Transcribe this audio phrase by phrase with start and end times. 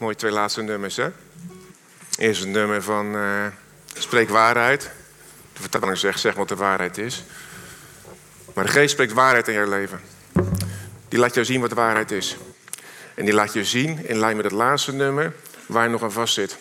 [0.00, 1.08] Mooi twee laatste nummers, hè?
[2.18, 3.46] Eerst een nummer van uh,
[3.94, 4.90] Spreek waarheid.
[5.52, 7.24] De vertaling zegt, zeg wat de waarheid is.
[8.54, 10.00] Maar de geest spreekt waarheid in jouw leven.
[11.08, 12.36] Die laat jou zien wat de waarheid is.
[13.14, 15.34] En die laat je zien, in lijn met het laatste nummer,
[15.66, 16.56] waar je nog aan vast zit.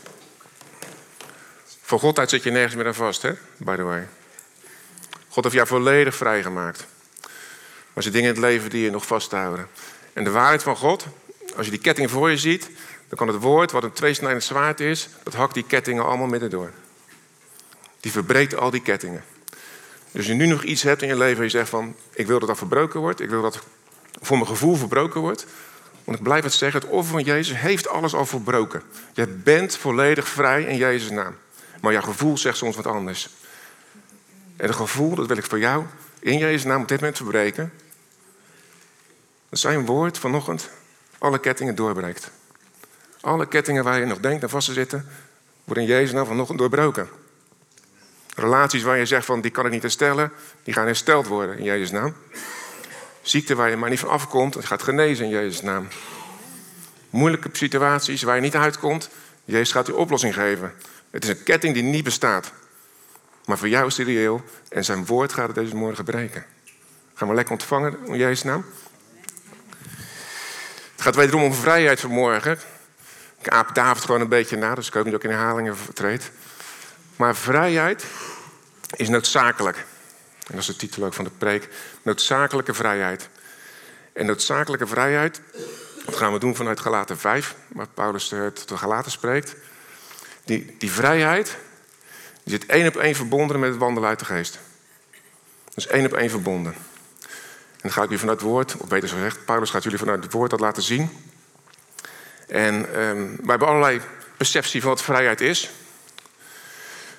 [1.81, 3.31] Voor God uit zit je nergens meer aan vast, hè?
[3.57, 4.07] By the way.
[5.27, 6.85] God heeft jou volledig vrijgemaakt.
[7.19, 9.67] Maar er zijn dingen in het leven die je nog vasthouden.
[10.13, 11.05] En de waarheid van God,
[11.55, 12.69] als je die ketting voor je ziet,
[13.09, 16.49] dan kan het woord, wat een tweesnijdend zwaard is, dat hakt die kettingen allemaal midden
[16.49, 16.71] door.
[17.99, 19.23] Die verbreekt al die kettingen.
[20.11, 22.27] Dus als je nu nog iets hebt in je leven en je zegt van, ik
[22.27, 23.59] wil dat dat verbroken wordt, ik wil dat
[24.21, 25.45] voor mijn gevoel verbroken wordt.
[26.03, 28.81] Want ik blijf het zeggen, het offer van Jezus heeft alles al verbroken.
[29.13, 31.35] Je bent volledig vrij in Jezus' naam.
[31.81, 33.29] Maar jouw gevoel zegt soms wat anders.
[34.55, 35.85] En het gevoel, dat wil ik voor jou
[36.19, 37.73] in Jezus' naam op dit moment verbreken.
[39.49, 40.69] Dat zijn woord vanochtend
[41.17, 42.31] alle kettingen doorbreekt.
[43.21, 45.05] Alle kettingen waar je nog denkt aan vast te zitten,
[45.63, 47.09] worden in Jezus naam vanochtend doorbroken.
[48.35, 50.31] Relaties waar je zegt van die kan ik niet herstellen,
[50.63, 52.15] die gaan hersteld worden in Jezus' naam.
[53.21, 55.87] Ziekte waar je maar niet van afkomt, die gaat genezen in Jezus' naam.
[57.09, 59.09] Moeilijke situaties waar je niet uitkomt,
[59.45, 60.73] Jezus gaat die oplossing geven.
[61.09, 62.51] Het is een ketting die niet bestaat.
[63.45, 66.45] Maar voor jou is die reëel en zijn woord gaat het deze morgen breken.
[67.13, 68.65] Gaan we lekker ontvangen in Jezus' naam?
[70.91, 72.59] Het gaat wederom om vrijheid vanmorgen.
[73.41, 75.75] Ik aap David gewoon een beetje na, dus ik hoop niet dat ik in herhalingen
[75.93, 76.31] treed.
[77.15, 78.05] Maar vrijheid
[78.95, 79.77] is noodzakelijk.
[79.77, 81.69] En dat is de titel ook van de preek.
[82.01, 83.29] Noodzakelijke vrijheid.
[84.13, 85.41] En noodzakelijke vrijheid,
[86.05, 89.55] dat gaan we doen vanuit Galaten 5, waar Paulus tot de Galaten spreekt.
[90.45, 91.57] Die, die vrijheid
[92.43, 94.59] die zit één op één verbonden met het wandelen uit de geest.
[95.73, 96.73] Dus één op één verbonden.
[96.73, 100.23] En dan ga ik jullie vanuit het woord, of beter gezegd, Paulus gaat jullie vanuit
[100.23, 101.09] het woord dat laten zien.
[102.49, 104.01] En um, wij hebben allerlei
[104.37, 105.69] perceptie van wat vrijheid is.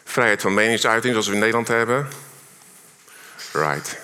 [0.04, 2.08] Vrijheid van meningsuiting, zoals we in Nederland hebben.
[3.52, 3.98] Right.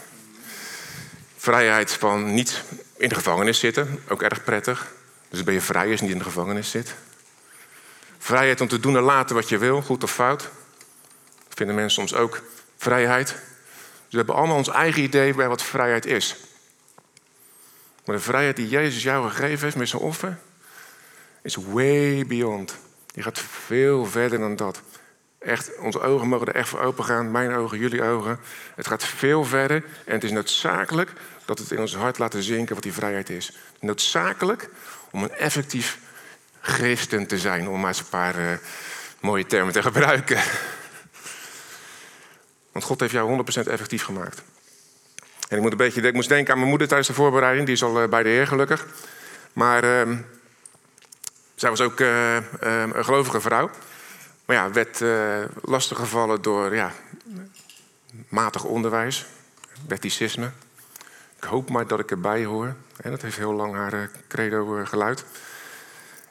[1.37, 2.63] Vrijheid van niet
[2.97, 4.93] in de gevangenis zitten, ook erg prettig.
[5.29, 6.95] Dus ben je vrij als je niet in de gevangenis zit.
[8.19, 10.41] Vrijheid om te doen en laten wat je wil, goed of fout.
[11.49, 12.43] Dat vinden mensen soms ook
[12.77, 13.27] vrijheid.
[13.29, 13.39] Dus
[14.11, 16.37] we hebben allemaal ons eigen idee bij wat vrijheid is.
[18.05, 20.39] Maar de vrijheid die Jezus jou gegeven heeft met zijn offer,
[21.47, 22.77] is way beyond.
[23.07, 24.81] Die gaat veel verder dan dat.
[25.39, 27.31] Echt, onze ogen mogen er echt voor open gaan.
[27.31, 28.39] Mijn ogen, jullie ogen.
[28.75, 29.85] Het gaat veel verder.
[30.05, 31.13] En het is noodzakelijk
[31.45, 33.57] dat het in ons hart laten zinken wat die vrijheid is.
[33.81, 34.69] Noodzakelijk
[35.11, 35.99] om een effectief
[36.61, 37.69] christen te zijn.
[37.69, 38.47] Om maar eens een paar uh,
[39.21, 40.41] mooie termen te gebruiken.
[42.73, 44.43] Want God heeft jou 100% effectief gemaakt.
[45.49, 47.67] En ik, moet een beetje, ik moest denken aan mijn moeder tijdens de voorbereiding.
[47.67, 48.87] Die is al eh, bij de Heer gelukkig.
[49.53, 50.17] Maar uh,
[51.57, 53.71] zij was ook uh, een gelovige vrouw.
[54.45, 56.93] Maar ja, werd uh, lastiggevallen door ja,
[58.29, 59.27] matig onderwijs,
[59.89, 60.51] wetticisme.
[61.37, 62.75] Ik hoop maar dat ik erbij hoor.
[62.97, 65.25] En dat heeft heel lang haar credo geluid.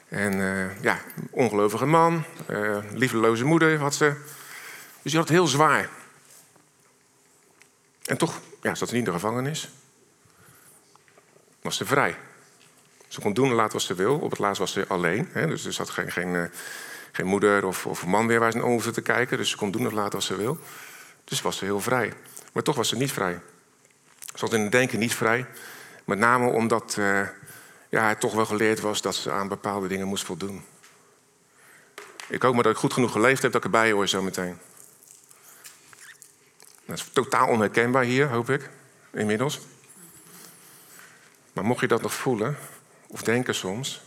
[0.08, 0.32] En
[0.80, 1.00] ja,
[1.30, 2.24] ongelovige man,
[2.92, 4.14] liefdeloze moeder had ze.
[5.02, 5.88] Dus die had het heel zwaar.
[8.04, 9.70] En toch ja, zat ze niet in de gevangenis.
[11.62, 12.16] Was ze vrij.
[13.08, 14.18] Ze kon doen en laten wat ze wil.
[14.18, 15.28] Op het laatst was ze alleen.
[15.32, 16.50] Hè, dus er zat geen, geen,
[17.12, 19.38] geen moeder of, of man meer waar ze naar hoefde te kijken.
[19.38, 20.58] Dus ze kon doen of laten wat ze wil.
[21.24, 22.12] Dus was ze heel vrij.
[22.52, 23.40] Maar toch was ze niet vrij.
[24.34, 25.46] Ze was in het denken niet vrij.
[26.04, 27.28] Met name omdat uh,
[27.88, 30.64] ja, het toch wel geleerd was dat ze aan bepaalde dingen moest voldoen.
[32.28, 34.58] Ik hoop maar dat ik goed genoeg geleefd heb dat ik erbij hoor zometeen.
[36.84, 38.70] Dat is totaal onherkenbaar hier, hoop ik,
[39.12, 39.60] inmiddels.
[41.52, 42.56] Maar mocht je dat nog voelen,
[43.06, 44.00] of denken soms,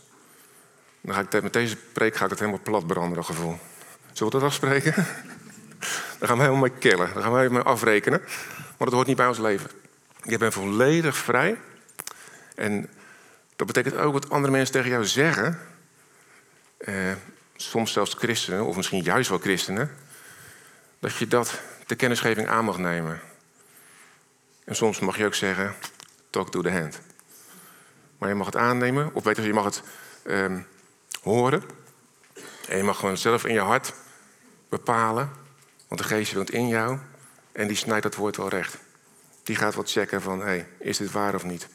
[1.00, 3.58] dan ga ik met deze preek ga ik het helemaal plat branden, dat gevoel.
[4.12, 4.94] Zullen we dat afspreken?
[6.18, 8.20] Dan gaan we helemaal mee killen, dan gaan we helemaal afrekenen.
[8.56, 9.70] Maar dat hoort niet bij ons leven.
[10.22, 11.56] Je bent volledig vrij.
[12.54, 12.88] En
[13.56, 15.58] dat betekent ook wat andere mensen tegen jou zeggen.
[16.78, 17.12] Eh,
[17.56, 19.90] soms zelfs christenen, of misschien juist wel christenen.
[20.98, 23.20] Dat je dat de kennisgeving aan mag nemen.
[24.64, 25.74] En soms mag je ook zeggen,
[26.30, 27.00] talk to the hand.
[28.20, 29.82] Maar je mag het aannemen, of beter, je mag het
[30.24, 30.66] um,
[31.22, 31.62] horen.
[32.68, 33.92] En je mag gewoon zelf in je hart
[34.68, 35.30] bepalen,
[35.88, 36.98] want de geest woont in jou
[37.52, 38.76] en die snijdt dat woord wel recht.
[39.42, 41.68] Die gaat wat checken van, hey, is dit waar of niet?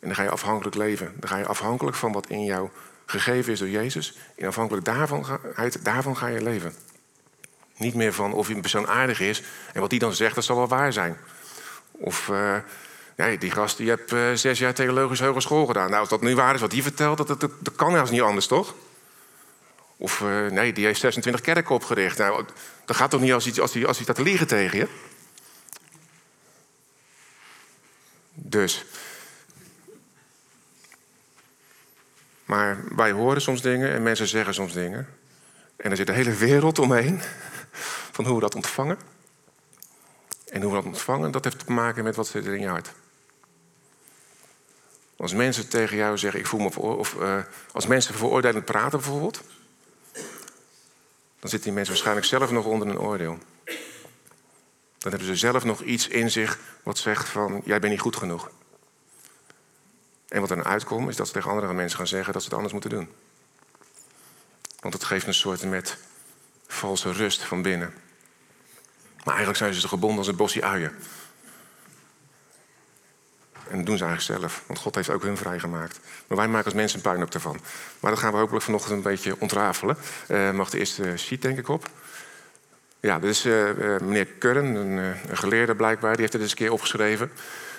[0.00, 1.14] En dan ga je afhankelijk leven.
[1.16, 2.68] Dan ga je afhankelijk van wat in jou
[3.06, 4.18] gegeven is door Jezus.
[4.36, 5.26] En afhankelijk daarvan,
[5.82, 6.74] daarvan ga je leven.
[7.76, 9.42] Niet meer van of een persoon aardig is
[9.72, 11.16] en wat die dan zegt, dat zal wel waar zijn.
[11.90, 12.56] Of uh,
[13.16, 15.88] ja, die gast die heeft uh, zes jaar theologische hogeschool gedaan.
[15.88, 18.46] Nou, als dat nu waar is wat die vertelt, dat, dat, dat, kan niet anders,
[18.46, 18.74] toch?
[19.96, 22.18] Of eh, nee, die heeft 26 kerken opgericht.
[22.18, 22.44] Nou,
[22.84, 24.88] dat gaat toch niet als hij, als hij, als hij staat te liegen tegen je?
[28.34, 28.84] Dus.
[32.44, 35.08] Maar wij horen soms dingen en mensen zeggen soms dingen.
[35.76, 37.20] En er zit een hele wereld omheen
[38.12, 38.98] van hoe we dat ontvangen.
[40.48, 42.68] En hoe we dat ontvangen, dat heeft te maken met wat zit er in je
[42.68, 42.92] hart.
[45.22, 47.38] Als mensen tegen jou zeggen, ik voel me of uh,
[47.72, 49.40] als mensen veroordelend praten bijvoorbeeld,
[51.40, 53.38] dan zitten die mensen waarschijnlijk zelf nog onder een oordeel.
[54.98, 58.16] Dan hebben ze zelf nog iets in zich wat zegt van, jij bent niet goed
[58.16, 58.50] genoeg.
[60.28, 62.48] En wat er dan uitkomt, is dat ze tegen andere mensen gaan zeggen dat ze
[62.48, 63.08] het anders moeten doen.
[64.80, 65.96] Want het geeft een soort met
[66.66, 67.94] valse rust van binnen.
[69.16, 70.94] Maar eigenlijk zijn ze gebonden als een bosje uien.
[73.68, 76.00] En dat doen ze eigenlijk zelf, want God heeft ook hun vrijgemaakt.
[76.26, 77.60] Maar wij maken als mensen een puinhoop ervan.
[78.00, 79.96] Maar dat gaan we hopelijk vanochtend een beetje ontrafelen.
[80.28, 81.88] Uh, mag de eerste sheet denk ik op.
[83.00, 83.70] Ja, dit is uh,
[84.00, 87.32] meneer Curren, een, geleerde blijkbaar, die heeft het eens een keer opgeschreven.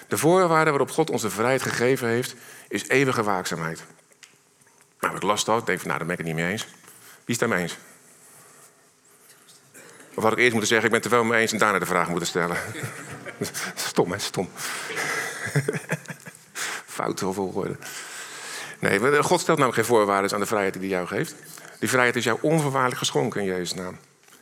[0.08, 2.36] De voorwaarde waarop God ons de vrijheid gegeven heeft,
[2.68, 3.84] is eeuwige waakzaamheid.
[5.00, 6.68] Nou, ik las dat, denk van, nou, daar ben ik het niet mee eens.
[7.26, 7.78] Wie is daarmee eens?
[10.16, 11.80] Of had ik eerst moeten zeggen, ik ben het er wel mee eens en daarna
[11.80, 12.58] de vraag moeten stellen.
[13.76, 14.50] stom, hè, stom.
[16.96, 17.80] Fout worden.
[18.80, 21.36] Nee, God stelt namelijk geen voorwaarden aan de vrijheid die hij jou geeft.
[21.80, 23.98] Die vrijheid is jou onvoorwaardelijk geschonken in Jezus' naam.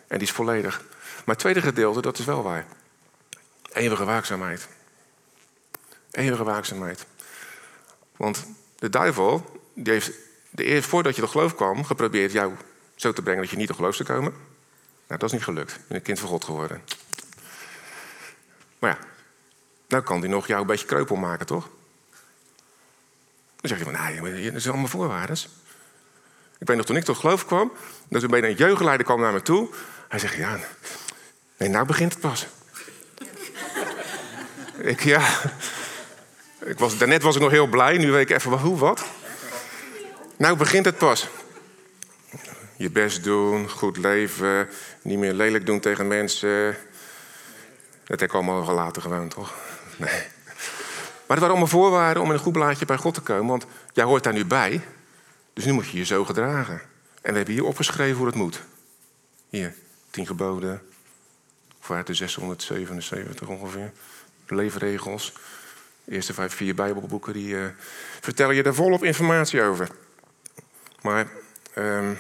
[0.08, 0.84] En die is volledig.
[1.16, 2.66] Maar het tweede gedeelte, dat is wel waar.
[3.74, 4.68] Eeuwige waakzaamheid.
[6.12, 7.06] Eeuwige waakzaamheid.
[8.18, 10.12] Want de duivel, die heeft
[10.50, 12.54] de voordat je tot geloof kwam, geprobeerd jou
[12.96, 14.32] zo te brengen dat je niet tot geloof zou komen.
[15.08, 15.72] Nou, dat is niet gelukt.
[15.72, 16.82] Je bent een kind van God geworden.
[18.80, 19.08] Maar ja,
[19.92, 21.70] nou kan hij nog jou een beetje kreupel maken, toch?
[23.62, 25.38] Dan zeg je van, nee, dat zijn allemaal voorwaarden.
[26.60, 27.72] Ik weet nog, toen ik tot geloof kwam,
[28.10, 29.70] dat toen een jeugdleider kwam naar me toe.
[30.08, 30.60] Hij zegt, ja,
[31.58, 32.48] nee, nou begint het pas.
[34.94, 35.28] ik, ja,
[36.60, 39.06] ik was, daarnet was ik nog heel blij, nu weet ik even, hoe, wat?
[40.38, 41.28] Nou begint het pas.
[42.78, 44.70] Je best doen, goed leven,
[45.02, 46.78] niet meer lelijk doen tegen mensen.
[48.06, 49.54] Dat heb ik allemaal gelaten gewoon, toch?
[50.02, 50.28] Nee.
[51.28, 53.48] Maar het waren allemaal voorwaarden om in een goed blaadje bij God te komen.
[53.48, 54.82] Want jij hoort daar nu bij.
[55.54, 56.82] Dus nu moet je je zo gedragen.
[57.22, 58.62] En we hebben hier opgeschreven hoe dat moet.
[59.50, 59.74] Hier,
[60.10, 60.82] tien geboden.
[61.80, 63.92] Of de 677 ongeveer.
[64.48, 65.34] Leefregels.
[66.04, 67.66] De eerste vijf, vier Bijbelboeken die uh,
[68.22, 69.90] vertellen je daar volop informatie over.
[71.02, 71.28] Maar
[71.76, 72.12] um,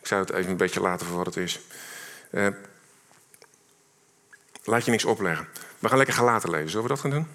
[0.00, 1.60] ik zou het even een beetje laten voor wat het is.
[2.30, 2.46] Uh,
[4.64, 5.48] laat je niks opleggen.
[5.80, 6.70] We gaan lekker gelaten lezen.
[6.70, 7.26] Zullen we dat gaan doen?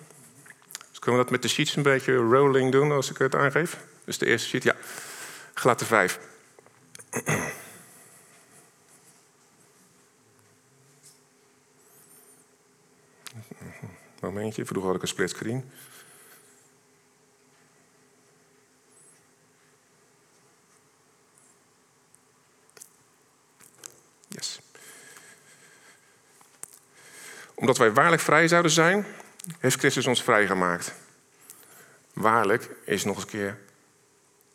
[0.89, 3.77] Dus kunnen we dat met de sheets een beetje rolling doen als ik het aangeef?
[4.03, 4.75] Dus de eerste sheet, ja.
[5.53, 6.19] Gelaten 5.
[14.21, 15.71] Momentje, vroeger had ik een split screen.
[27.55, 29.05] Omdat wij waarlijk vrij zouden zijn,
[29.59, 30.93] heeft Christus ons vrijgemaakt.
[32.13, 33.57] Waarlijk is nog eens een keer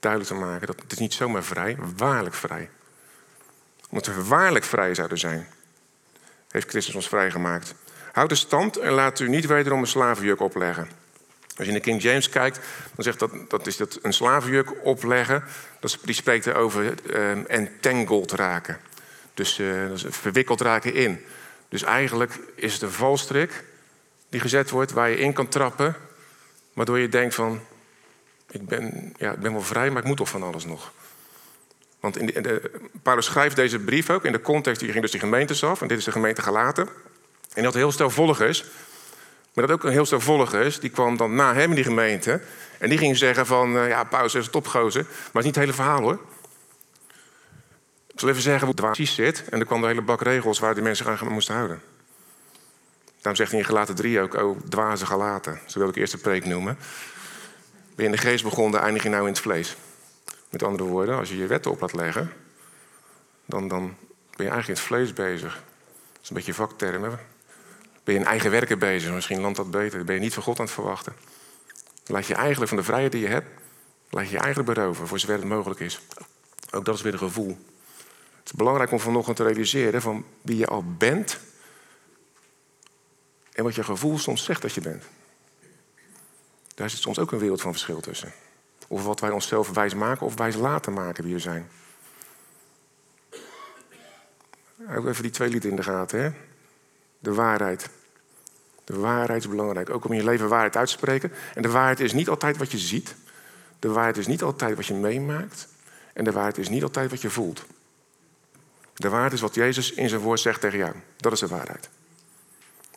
[0.00, 2.70] duidelijk te maken dat het is niet zomaar vrij, waarlijk vrij.
[3.89, 5.48] Omdat we waarlijk vrij zouden zijn,
[6.51, 7.75] heeft Christus ons vrijgemaakt.
[8.13, 10.89] Houd de stand en laat u niet wederom een slavenjuk opleggen.
[11.56, 12.60] Als je in de King James kijkt,
[12.94, 15.44] dan zegt dat, dat is dat een slavenjuk opleggen.
[15.81, 18.81] Dat, die spreekt erover uh, entangled raken.
[19.34, 21.25] Dus is verwikkeld raken in.
[21.70, 23.65] Dus eigenlijk is het een valstrik
[24.29, 25.96] die gezet wordt waar je in kan trappen.
[26.72, 27.60] Waardoor je denkt van,
[28.50, 30.93] ik ben, ja, ik ben wel vrij, maar ik moet toch van alles nog.
[32.00, 32.70] Want in de,
[33.03, 35.82] Paulus schrijft deze brief ook in de context, die ging dus die gemeentes af.
[35.82, 36.89] En dit is de gemeente gelaten.
[37.55, 38.65] En dat heel stel volgers.
[39.53, 42.41] Maar dat ook een heel stel volgers, die kwam dan na hem in die gemeente.
[42.79, 45.03] En die ging zeggen van, uh, ja, Paulus is topgozer.
[45.03, 46.20] Maar het is niet het hele verhaal hoor.
[48.20, 49.44] Zal even zeggen hoe het precies zit.
[49.48, 51.82] En er kwam de hele bak regels waar die mensen aan moesten houden.
[53.15, 55.60] Daarom zegt hij in gelaten 3 ook, oh, dwaze gelaten.
[55.67, 56.77] Zo wil ik eerst de preek noemen.
[57.94, 59.77] Ben je in de geest begonnen, eindig je nou in het vlees.
[60.50, 62.32] Met andere woorden, als je je wetten op laat leggen,
[63.46, 63.96] dan, dan
[64.36, 65.53] ben je eigenlijk in het vlees bezig.
[66.12, 67.19] Dat is een beetje vaktermen.
[68.05, 70.05] Ben je in eigen werken bezig, misschien landt dat beter.
[70.05, 71.15] Ben je niet van God aan het verwachten.
[72.06, 73.48] Laat je eigenlijk van de vrijheid die je hebt,
[74.10, 76.00] laat je je eigenlijk beroven, voor zover het mogelijk is.
[76.70, 77.58] Ook dat is weer een gevoel.
[78.41, 81.39] Het is belangrijk om vanochtend te realiseren van wie je al bent
[83.53, 85.05] en wat je gevoel soms zegt dat je bent.
[86.75, 88.32] Daar zit soms ook een wereld van verschil tussen.
[88.89, 91.69] Of wat wij onszelf wijs maken of wijs laten maken wie we zijn.
[94.85, 96.23] Hou even die twee lieden in de gaten.
[96.23, 96.31] Hè?
[97.19, 97.89] De waarheid.
[98.85, 99.91] De waarheid is belangrijk.
[99.91, 101.32] Ook om je leven waarheid uit te spreken.
[101.55, 103.15] En de waarheid is niet altijd wat je ziet.
[103.79, 105.69] De waarheid is niet altijd wat je meemaakt.
[106.13, 107.65] En de waarheid is niet altijd wat je voelt.
[109.01, 110.95] De waarheid is wat Jezus in zijn woord zegt tegen jou.
[111.17, 111.89] Dat is de waarheid.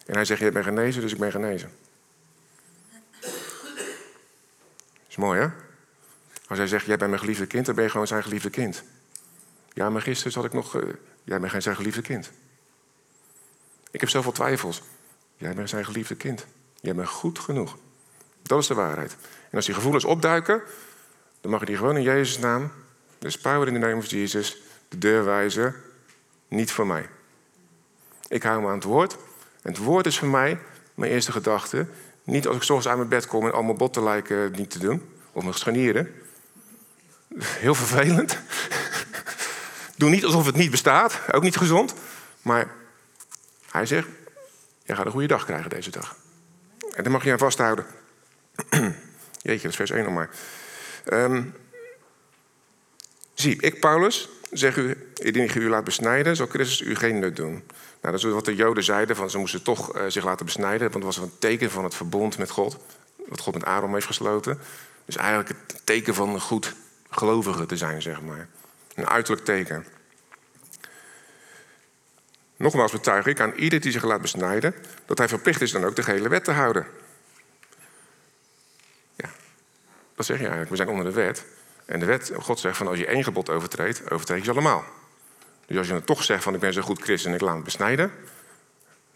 [0.05, 1.71] En hij zegt, je bent genezen, dus ik ben genezen.
[5.07, 5.47] is mooi, hè?
[6.47, 8.83] Als hij zegt, jij bent mijn geliefde kind, dan ben je gewoon zijn geliefde kind.
[9.73, 10.75] Ja, maar gisteren zat ik nog...
[10.75, 10.93] Uh,
[11.23, 12.31] jij bent geen zijn geliefde kind.
[13.91, 14.81] Ik heb zoveel twijfels.
[15.37, 16.45] Jij bent zijn geliefde kind.
[16.81, 17.77] Jij bent goed genoeg.
[18.41, 19.15] Dat is de waarheid.
[19.49, 20.61] En als die gevoelens opduiken,
[21.41, 22.71] dan mag je die gewoon in Jezus' naam,
[23.19, 25.91] de power in the name of Jesus, de deur wijzen.
[26.53, 27.09] Niet voor mij.
[28.27, 29.17] Ik hou me aan het woord.
[29.61, 30.59] Het woord is voor mij
[30.93, 31.87] mijn eerste gedachte.
[32.23, 35.09] Niet als ik soms aan mijn bed kom en allemaal botten lijken niet te doen.
[35.31, 36.13] Of mijn scharnieren.
[37.37, 38.37] Heel vervelend.
[39.97, 41.19] Doe niet alsof het niet bestaat.
[41.31, 41.93] Ook niet gezond.
[42.41, 42.71] Maar
[43.71, 44.07] hij zegt,
[44.83, 46.15] jij gaat een goede dag krijgen deze dag.
[46.95, 47.85] En daar mag je aan vasthouden.
[49.41, 50.29] Jeetje, dat is vers 1 nog maar.
[51.05, 51.53] Um,
[53.33, 57.35] zie, ik Paulus zeg u, indien ik u laat besnijden, zal Christus u geen nut
[57.35, 57.51] doen.
[57.51, 57.63] Nou,
[58.01, 61.03] dat is wat de Joden zeiden, van ze moesten toch uh, zich laten besnijden, want
[61.05, 62.77] het was een teken van het verbond met God,
[63.27, 64.59] wat God met Aaron heeft gesloten.
[65.05, 66.73] Dus eigenlijk het teken van een goed
[67.09, 68.47] gelovige te zijn, zeg maar.
[68.95, 69.85] Een uiterlijk teken.
[72.57, 75.95] Nogmaals betuig ik aan ieder die zich laat besnijden, dat hij verplicht is dan ook
[75.95, 76.87] de gehele wet te houden.
[79.15, 79.29] Ja,
[80.15, 80.69] dat zeg je eigenlijk.
[80.69, 81.45] We zijn onder de wet.
[81.93, 84.83] En de wet, God zegt van als je één gebod overtreedt, overtreed je ze allemaal.
[85.65, 87.55] Dus als je dan toch zegt van ik ben zo goed christen en ik laat
[87.55, 88.11] me besnijden.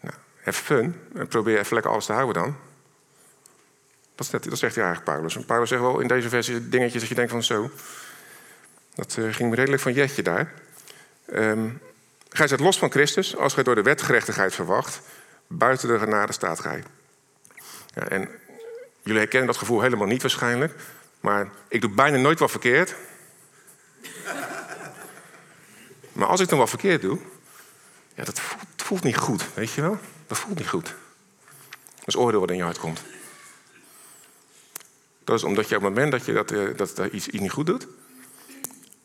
[0.00, 2.56] Nou, have fun en probeer even lekker alles te houden dan.
[4.14, 5.36] Dat, dat zegt hij eigenlijk Paulus.
[5.36, 7.70] En Paulus zegt wel in deze versie dingetjes dat je denkt van zo.
[8.94, 10.52] Dat uh, ging redelijk van jetje daar.
[11.34, 11.80] Um,
[12.28, 15.00] gij zijt los van Christus als gij door de wet gerechtigheid verwacht.
[15.46, 16.82] Buiten de genade staat gij.
[17.94, 18.28] Ja, en
[19.02, 20.74] jullie herkennen dat gevoel helemaal niet waarschijnlijk.
[21.20, 22.94] Maar ik doe bijna nooit wat verkeerd.
[26.12, 27.18] maar als ik dan wat verkeerd doe,
[28.14, 29.98] ja, dat voelt, voelt, niet goed, weet je wel?
[30.26, 30.94] Dat voelt niet goed.
[31.98, 33.02] Dat is oordeel wat in je hart komt.
[35.24, 37.42] Dat is omdat je op het moment dat je dat, eh, dat, dat iets, iets,
[37.42, 37.86] niet goed doet,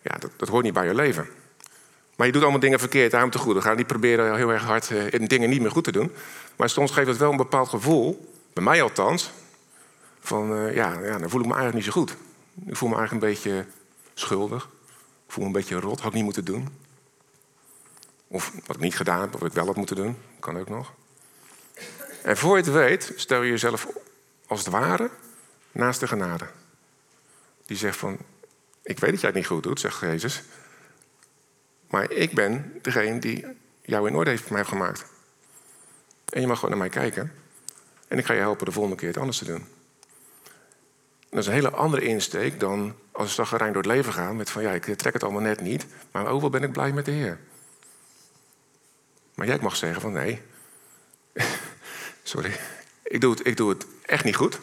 [0.01, 1.27] ja, dat, dat, hoort niet bij je leven.
[2.15, 3.55] Maar je doet allemaal dingen verkeerd, daarom te goed.
[3.55, 6.11] We gaan niet proberen heel erg hard uh, dingen niet meer goed te doen.
[6.55, 9.31] Maar soms geeft het wel een bepaald gevoel, bij mij althans,
[10.23, 12.15] van uh, ja, ja, dan voel ik me eigenlijk niet zo goed.
[12.65, 13.65] Ik voel me eigenlijk een beetje
[14.13, 14.63] schuldig.
[15.25, 16.67] Ik voel me een beetje rot, had ik niet moeten doen.
[18.27, 20.17] Of wat ik niet gedaan heb, of wat ik wel had moeten doen.
[20.39, 20.93] Kan ook nog.
[22.23, 23.87] En voor je het weet, stel je jezelf
[24.47, 25.09] als het ware
[25.71, 26.47] naast de genade.
[27.65, 28.17] Die zegt van,
[28.81, 30.43] ik weet dat jij het niet goed doet, zegt Jezus.
[31.89, 33.45] Maar ik ben degene die
[33.81, 35.05] jou in orde heeft mij gemaakt.
[36.29, 37.33] En je mag gewoon naar mij kijken.
[38.07, 39.67] En ik ga je helpen de volgende keer het anders te doen.
[41.33, 44.49] Dat is een hele andere insteek dan als een zaggerijn door het leven gaan met
[44.49, 47.11] van ja, ik trek het allemaal net niet, maar overal ben ik blij met de
[47.11, 47.39] Heer.
[49.35, 50.41] Maar jij mag zeggen van nee,
[52.23, 52.51] sorry,
[53.03, 54.59] ik doe, het, ik doe het echt niet goed.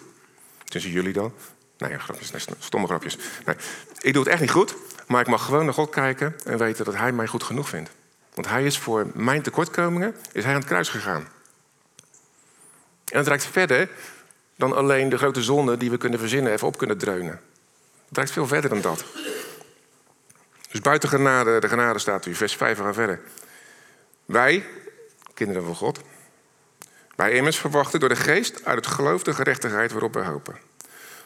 [0.65, 1.33] Tussen jullie dan.
[1.79, 3.19] Nee, grapjes, stomme grapjes.
[3.45, 3.57] Nee,
[4.00, 4.75] ik doe het echt niet goed,
[5.07, 7.91] maar ik mag gewoon naar God kijken en weten dat Hij mij goed genoeg vindt.
[8.35, 11.29] Want Hij is voor mijn tekortkomingen, is Hij aan het kruis gegaan.
[13.05, 13.91] En het reikt verder
[14.61, 17.40] dan alleen de grote zonde die we kunnen verzinnen even op kunnen dreunen.
[18.09, 19.05] Het reikt veel verder dan dat.
[20.71, 23.21] Dus buiten genade, de genade staat u, vers 5 gaan verder.
[24.25, 24.64] Wij,
[25.35, 26.00] kinderen van God,
[27.17, 30.59] wij immers verwachten door de geest uit het geloof de gerechtigheid waarop we hopen.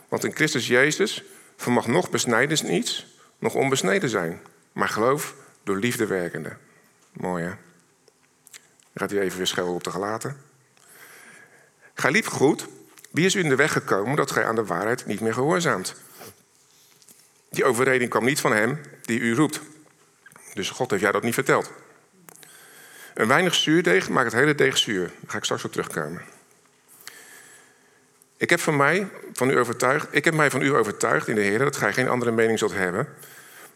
[0.09, 1.23] Want in Christus Jezus
[1.57, 3.07] vermag nog besnijdenis niets,
[3.38, 4.41] nog onbesneden zijn.
[4.73, 6.57] Maar geloof door liefde werkende.
[7.12, 7.53] Mooi hè?
[8.95, 10.37] Gaat hij even weer schelden op de gelaten.
[11.95, 12.67] Ga lief goed,
[13.14, 15.94] wie is u in de weg gekomen dat gij aan de waarheid niet meer gehoorzaamt?
[17.50, 19.61] Die overreding kwam niet van hem die u roept.
[20.54, 21.73] Dus God heeft jou dat niet verteld.
[23.14, 25.06] Een weinig zuurdeeg maakt het hele deeg zuur.
[25.06, 26.23] Daar ga ik straks op terugkomen.
[28.37, 31.40] Ik heb, van mij, van u overtuigd, ik heb mij van u overtuigd in de
[31.40, 33.09] Heer dat gij geen andere mening zult hebben.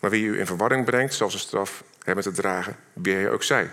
[0.00, 3.42] Maar wie u in verwarring brengt, zal zijn straf hebben te dragen, wie hij ook
[3.42, 3.70] zij.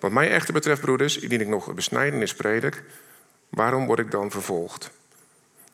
[0.00, 2.82] Wat mij echter betreft, broeders, indien ik nog besnijdenis predik,
[3.54, 4.90] waarom word ik dan vervolgd?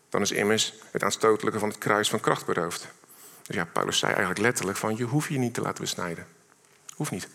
[0.08, 2.88] Dan is immers het aanstotelijke van het kruis van kracht beroofd.
[3.46, 6.26] Dus ja, Paulus zei eigenlijk letterlijk van, je hoeft je niet te laten besnijden.
[6.94, 7.28] Hoeft niet.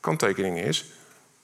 [0.00, 0.92] Kanttekening is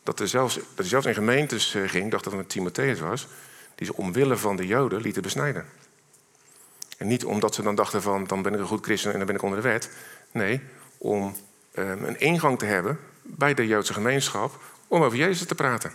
[0.03, 3.27] dat er zelfs, dat er zelfs in gemeentes eh, ging, dacht dat het Timotheus was,
[3.75, 5.67] die ze omwille van de Joden lieten besnijden.
[6.99, 9.27] En niet omdat ze dan dachten van, dan ben ik een goed christen en dan
[9.27, 9.91] ben ik onder de wet.
[10.33, 10.61] Nee,
[10.99, 11.37] om
[11.75, 15.93] ehm, een ingang te hebben bij de Joodse gemeenschap om over Jezus te praten.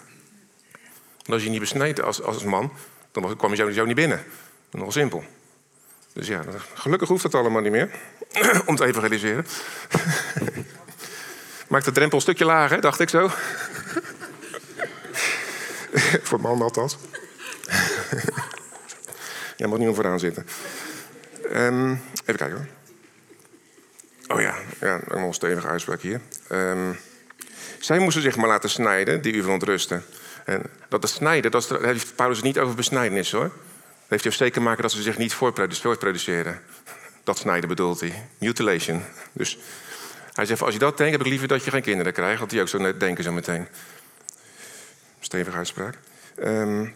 [1.29, 2.71] Want als je niet besneden als, als man,
[3.11, 4.23] dan kwam je sowieso niet binnen.
[4.71, 5.23] Nog simpel.
[6.13, 6.43] Dus ja,
[6.73, 7.89] gelukkig hoeft dat allemaal niet meer
[8.65, 9.45] om te evangeliseren.
[11.69, 13.29] Maakt de drempel een stukje lager, dacht ik zo.
[16.27, 16.97] Voor man althans.
[19.57, 20.47] Jij mag niet om vooraan zitten.
[21.51, 22.67] Um, even kijken hoor.
[24.37, 26.21] Oh ja, ja nog een stevige uitspraak hier.
[26.51, 26.99] Um,
[27.79, 30.03] zij moesten zich maar laten snijden, die u verontrusten.
[30.49, 33.41] En dat het snijden, dat daar heeft Paulus niet over besnijdenis hoor.
[33.41, 36.61] Dat heeft hij zeker maken dat ze zich niet voortproduceren.
[37.23, 38.27] Dat snijden bedoelt hij.
[38.37, 39.03] Mutilation.
[39.31, 39.57] Dus
[40.33, 42.39] hij zegt, als je dat denkt, heb ik liever dat je geen kinderen krijgt.
[42.39, 43.67] Want die ook zo net denken zo meteen.
[45.19, 45.97] Stevige uitspraak.
[46.43, 46.93] Um,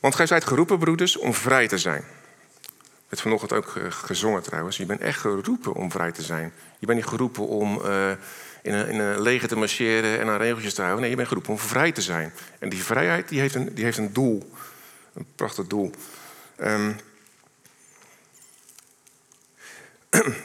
[0.00, 2.04] want gij zijt geroepen, broeders, om vrij te zijn.
[3.08, 4.76] Het vanochtend ook gezongen trouwens.
[4.76, 6.52] Je bent echt geroepen om vrij te zijn.
[6.78, 8.10] Je bent niet geroepen om uh,
[8.66, 11.00] in, een, in leger te marcheren en aan regeltjes te houden.
[11.00, 12.32] Nee, je bent geroepen om vrij te zijn.
[12.58, 14.52] En die vrijheid die heeft, een, die heeft een doel.
[15.14, 15.90] Een prachtig doel.
[16.60, 16.96] Um,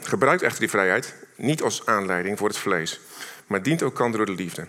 [0.04, 3.00] gebruikt echter die vrijheid niet als aanleiding voor het vlees,
[3.48, 4.68] maar dient ook kan door de liefde.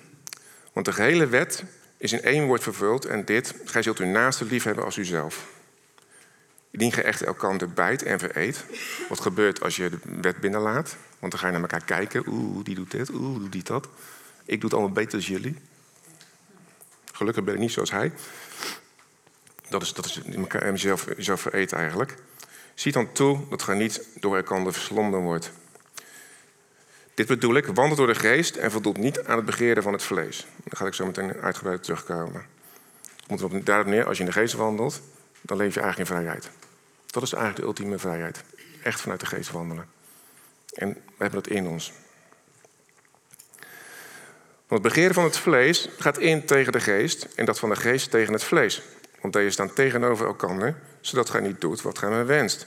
[0.72, 1.64] Want de gehele wet
[1.96, 5.46] is in één woord vervuld en dit, gij zult uw naaste lief hebben als uzelf.
[6.70, 8.64] Indien ge echt elkander bijt en vereet,
[9.08, 10.96] wat gebeurt als je de wet binnenlaat?
[11.22, 13.88] Want dan ga je naar elkaar kijken, oeh, die doet dit, oeh, die doet dat.
[14.44, 15.56] Ik doe het allemaal beter dan jullie.
[17.12, 18.12] Gelukkig ben ik niet zoals hij.
[19.68, 20.20] Dat is, dat is
[20.70, 22.14] jezelf, jezelf vereet eigenlijk.
[22.74, 25.50] Zie dan toe dat gij niet door elkaar verslonden wordt.
[27.14, 30.02] Dit bedoel ik, wandel door de geest en voldoet niet aan het begeeren van het
[30.02, 30.46] vlees.
[30.64, 32.46] Daar ga ik zo meteen uitgebreid terugkomen.
[33.26, 35.00] Het daarop neer, als je in de geest wandelt,
[35.40, 36.50] dan leef je eigenlijk in vrijheid.
[37.06, 38.44] Dat is eigenlijk de ultieme vrijheid.
[38.82, 40.00] Echt vanuit de geest wandelen.
[40.72, 41.92] En we hebben dat in ons.
[44.66, 47.76] Want het begeren van het vlees gaat in tegen de geest en dat van de
[47.76, 48.82] geest tegen het vlees.
[49.20, 52.66] Want deze staan tegenover elkaar, zodat gij niet doet wat gij men wenst.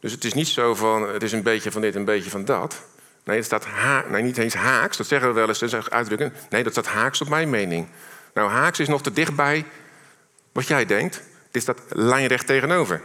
[0.00, 2.44] Dus het is niet zo van, het is een beetje van dit, een beetje van
[2.44, 2.82] dat.
[3.24, 6.32] Nee, het staat niet eens haaks, dat zeggen we wel eens, dat uitdrukken.
[6.50, 7.88] Nee, dat staat haaks op mijn mening.
[8.34, 9.64] Nou, haaks is nog te dichtbij
[10.52, 11.22] wat jij denkt.
[11.50, 13.02] Dit staat lijnrecht tegenover.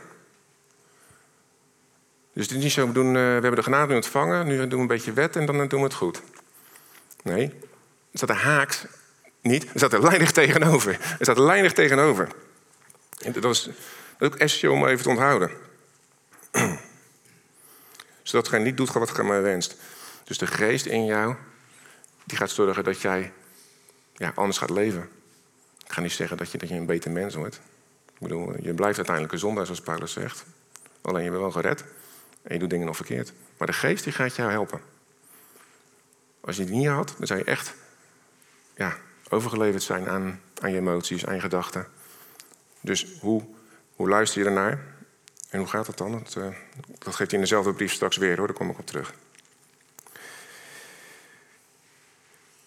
[2.38, 4.58] Dus het is niet zo, we, doen, uh, we hebben de genade nu ontvangen, nu
[4.58, 6.22] doen we een beetje wet en dan doen we het goed.
[7.24, 7.46] Nee,
[8.12, 8.86] er staat er haaks
[9.42, 10.92] niet, er staat er lijnrecht tegenover.
[10.92, 12.28] Er staat er lijnrecht tegenover.
[13.18, 13.70] En dat is
[14.20, 15.52] ook essentieel om even te onthouden.
[18.24, 19.76] Zodat gij niet doet wat gij maar wenst.
[20.24, 21.36] Dus de geest in jou,
[22.26, 23.32] die gaat zorgen dat jij
[24.14, 25.10] ja, anders gaat leven.
[25.86, 27.56] Ik ga niet zeggen dat je, dat je een beter mens wordt.
[28.14, 30.46] Ik bedoel, je blijft uiteindelijk een zondaar, zoals Paulus zegt.
[31.02, 31.84] Alleen je bent wel gered
[32.48, 33.34] en je doet dingen nog verkeerd.
[33.58, 34.82] Maar de geest die gaat jou helpen.
[36.42, 37.74] Als je het niet had, dan zou je echt
[38.76, 38.98] ja,
[39.30, 41.88] overgeleverd zijn aan, aan je emoties, aan je gedachten.
[42.82, 43.44] Dus hoe,
[43.96, 44.84] hoe luister je ernaar?
[45.50, 46.12] En hoe gaat dat dan?
[46.12, 46.48] Dat, uh,
[46.98, 49.14] dat geeft hij in dezelfde brief straks weer hoor, daar kom ik op terug.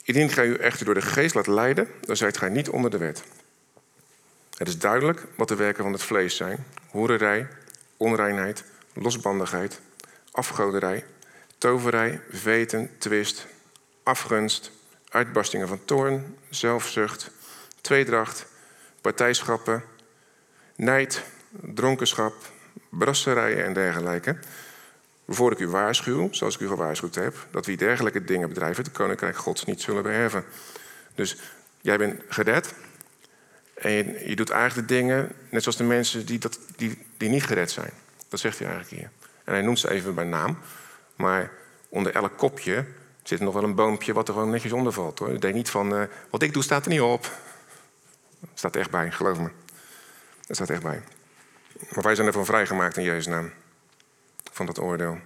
[0.03, 2.99] Indien gij u echter door de geest laat leiden, dan zijt gij niet onder de
[2.99, 3.25] wet.
[4.57, 7.49] Het is duidelijk wat de werken van het vlees zijn: hoererij,
[7.97, 9.81] onreinheid, losbandigheid,
[10.31, 11.05] afgoderij,
[11.59, 13.47] toverij, veten, twist,
[14.03, 14.71] afgunst,
[15.09, 17.31] uitbarstingen van toorn, zelfzucht,
[17.81, 18.47] tweedracht,
[19.01, 19.85] partijschappen,
[20.77, 22.35] nijd, dronkenschap,
[22.89, 24.37] brasserijen en dergelijke.
[25.25, 28.93] Waarvoor ik u waarschuw, zoals ik u gewaarschuwd heb, dat wie dergelijke dingen bedrijven, het
[28.93, 30.45] koninkrijk Gods niet zullen beërven.
[31.15, 31.37] Dus
[31.81, 32.75] jij bent gered
[33.75, 37.29] en je, je, doet eigenlijk de dingen net zoals de mensen die, dat, die, die
[37.29, 37.93] niet gered zijn.
[38.31, 39.11] Dat zegt hij eigenlijk hier.
[39.45, 40.59] En hij noemt ze even bij naam,
[41.17, 41.51] maar
[41.89, 42.85] onder elk kopje
[43.23, 45.19] zit nog wel een boompje wat er gewoon netjes onder valt.
[45.19, 45.33] Hoor.
[45.33, 47.23] Ik denk niet van, uh, wat ik doe staat er niet op.
[48.41, 49.51] Dat staat echt bij, geloof me.
[50.47, 51.03] Dat staat echt bij.
[51.95, 53.53] Maar wij zijn ervan vrijgemaakt in Jezus' naam
[54.53, 55.19] van dat oordeel.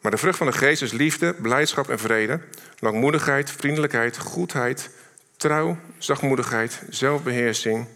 [0.00, 2.40] Maar de vrucht van de geest is liefde, blijdschap en vrede,
[2.78, 4.90] langmoedigheid, vriendelijkheid, goedheid,
[5.36, 7.86] trouw, zachtmoedigheid, zelfbeheersing.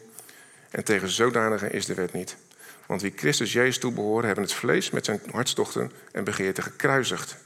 [0.71, 2.37] En tegen zodanige is de wet niet.
[2.89, 7.37] Want wie Christus Jezus toebehoren, hebben het vlees met zijn hartstochten en begeerten gekruisigd.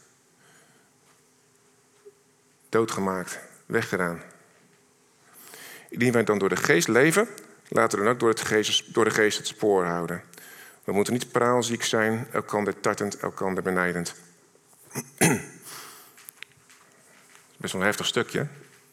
[2.68, 4.22] Doodgemaakt, weggedaan.
[5.88, 7.28] Indien wij dan door de geest leven,
[7.68, 10.22] laten we dan ook door, het geest, door de geest het spoor houden.
[10.84, 14.14] We moeten niet praalziek zijn, elkander tartend, elkander benijdend.
[17.56, 18.46] Best wel een heftig stukje.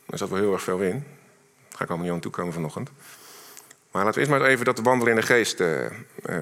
[0.06, 0.92] Er zat wel heel erg veel in.
[1.00, 2.90] Daar ga ik allemaal niet aan toekomen vanochtend.
[3.92, 5.90] Maar laten we eerst maar even dat wandelen in de geest uh, uh,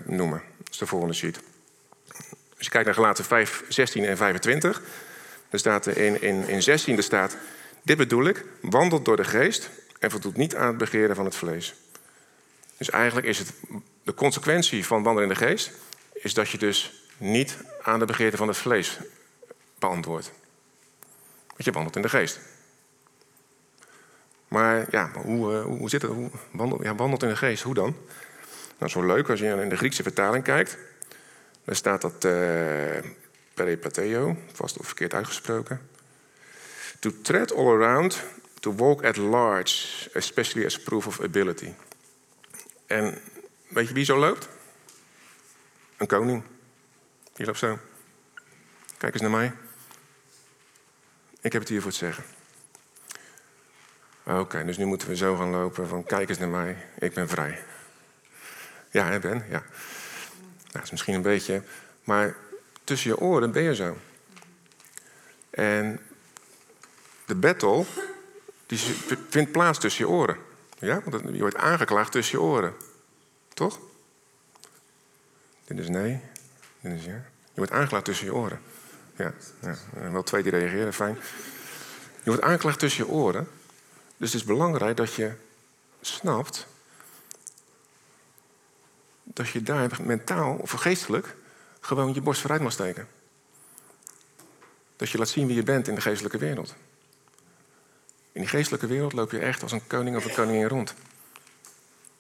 [0.05, 0.41] noemen.
[0.57, 1.39] Dat is de volgende sheet.
[2.57, 4.81] Als je kijkt naar Galaten 5, 16 en 25,
[5.49, 7.38] er staat in, in, in 16 er staat,
[7.83, 11.36] dit bedoel ik, wandelt door de geest en voldoet niet aan het begeren van het
[11.36, 11.75] vlees.
[12.77, 13.53] Dus eigenlijk is het
[14.03, 15.71] de consequentie van wandelen in de geest,
[16.13, 18.99] is dat je dus niet aan de begeerte van het vlees
[19.79, 20.31] beantwoordt.
[21.47, 22.39] Want je wandelt in de geest.
[24.47, 26.12] Maar ja, hoe, uh, hoe zit het?
[26.12, 27.95] Hoe wandelt, ja, wandelt in de geest, hoe dan?
[28.77, 30.77] Nou, zo leuk als je in de Griekse vertaling kijkt.
[31.65, 32.97] Dan staat dat uh,
[33.53, 35.89] peripateo, vast of verkeerd uitgesproken.
[36.99, 38.23] To tread all around,
[38.60, 41.73] to walk at large, especially as proof of ability.
[42.86, 43.21] En
[43.67, 44.49] weet je wie zo loopt?
[45.97, 46.43] Een koning.
[47.33, 47.79] Die loopt zo.
[48.97, 49.53] Kijk eens naar mij.
[51.41, 52.37] Ik heb het hier voor het zeggen.
[54.27, 57.27] Oké, dus nu moeten we zo gaan lopen van kijk eens naar mij, ik ben
[57.27, 57.63] vrij.
[58.91, 59.45] Ja, hè Ben?
[59.49, 59.59] Ja.
[59.59, 59.63] Nou,
[60.71, 61.61] dat is misschien een beetje...
[62.03, 62.35] Maar
[62.83, 63.97] tussen je oren ben je zo.
[65.49, 65.99] En
[67.25, 67.85] de battle,
[68.65, 68.77] die
[69.29, 70.37] vindt plaats tussen je oren.
[70.79, 72.73] Ja, want je wordt aangeklaagd tussen je oren.
[73.53, 73.79] Toch?
[75.65, 76.21] Dit is nee,
[76.79, 77.25] dit is ja.
[77.43, 78.61] Je wordt aangeklaagd tussen je oren.
[79.15, 79.75] Ja, ja,
[80.11, 81.17] wel twee die reageren, fijn.
[82.23, 83.47] Je wordt aangeklaagd tussen je oren.
[84.17, 85.34] Dus het is belangrijk dat je
[86.01, 86.67] snapt
[89.23, 91.36] dat je daar mentaal of geestelijk
[91.80, 93.08] gewoon je borst vooruit mag steken.
[94.95, 96.75] Dat je laat zien wie je bent in de geestelijke wereld.
[98.32, 100.93] In die geestelijke wereld loop je echt als een koning of een koningin rond.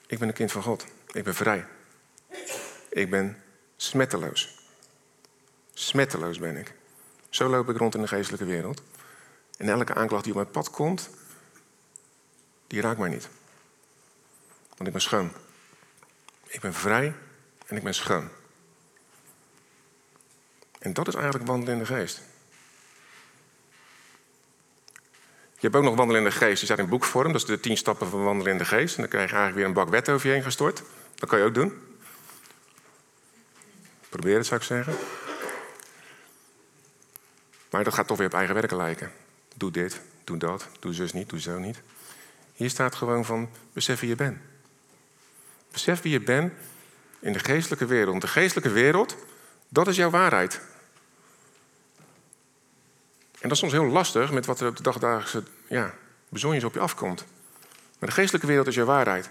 [0.07, 0.85] Ik ben een kind van God.
[1.11, 1.65] Ik ben vrij.
[2.89, 3.41] Ik ben
[3.75, 4.69] smetteloos.
[5.73, 6.73] Smetteloos ben ik.
[7.29, 8.81] Zo loop ik rond in de geestelijke wereld.
[9.57, 11.09] En elke aanklacht die op mijn pad komt,
[12.67, 13.29] die raakt mij niet.
[14.67, 15.31] Want ik ben schoon.
[16.47, 17.13] Ik ben vrij
[17.65, 18.29] en ik ben schoon.
[20.79, 22.21] En dat is eigenlijk wandelen in de geest.
[25.59, 26.57] Je hebt ook nog wandelen in de geest.
[26.57, 27.31] Die staat in boekvorm.
[27.31, 28.95] Dat is de tien stappen van wandelen in de geest.
[28.95, 30.83] En dan krijg je eigenlijk weer een bak wet over je heen gestort.
[31.15, 31.81] Dat kan je ook doen.
[34.09, 34.95] Probeer het, zou ik zeggen.
[37.69, 39.11] Maar dat gaat toch weer op eigen werken lijken.
[39.55, 41.81] Doe dit, doe dat, doe zus niet, doe zo niet.
[42.57, 44.37] Hier staat gewoon van, besef wie je bent.
[45.71, 46.53] Besef wie je bent
[47.19, 48.21] in de geestelijke wereld.
[48.21, 49.15] De geestelijke wereld,
[49.69, 50.61] dat is jouw waarheid.
[53.31, 55.93] En dat is soms heel lastig met wat er op de dagdagelijkse ja,
[56.29, 57.25] bezonjes op je afkomt.
[57.99, 59.29] Maar de geestelijke wereld is jouw waarheid.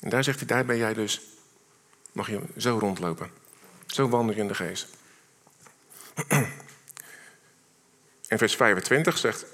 [0.00, 1.20] En daar zegt hij, daar ben jij dus,
[2.12, 3.30] mag je zo rondlopen.
[3.86, 4.86] Zo wandel je in de geest.
[8.28, 9.44] En vers 25 zegt,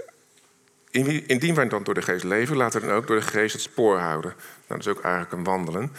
[0.90, 3.62] indien wij dan door de geest leven, laten we dan ook door de geest het
[3.62, 4.34] spoor houden.
[4.36, 5.92] Nou, dat is ook eigenlijk een wandelen.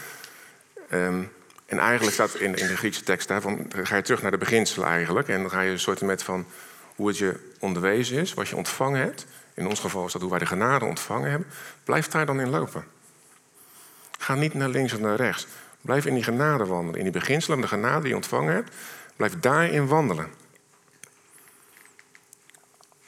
[0.90, 1.24] Ehm,
[1.66, 4.88] en eigenlijk staat in, in de Griekse tekst daarvan, ga je terug naar de beginselen
[4.88, 5.28] eigenlijk.
[5.28, 6.46] En dan ga je een soort met van
[6.96, 9.26] hoe het je onderwezen is, wat je ontvangen hebt.
[9.54, 11.48] In ons geval is dat hoe wij de genade ontvangen hebben.
[11.84, 12.84] Blijf daar dan in lopen.
[14.18, 15.48] Ga niet naar links of naar rechts.
[15.82, 16.98] Blijf in die genade wandelen.
[16.98, 18.76] In die beginselen, de genade die je ontvangen hebt.
[19.16, 20.28] Blijf daarin wandelen.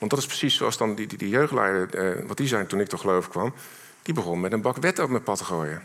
[0.02, 2.88] Want dat is precies zoals dan die, die, jeugdleider, eh, wat die zei toen ik
[2.88, 3.54] tot geloof kwam.
[4.02, 5.84] Die begon met een bak wet op mijn pad te gooien.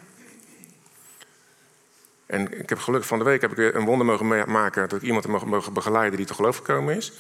[2.26, 5.06] En ik heb gelukkig van de week heb ik een wonder mogen maken dat ik
[5.06, 7.12] iemand heb mogen begeleiden die tot geloof gekomen is.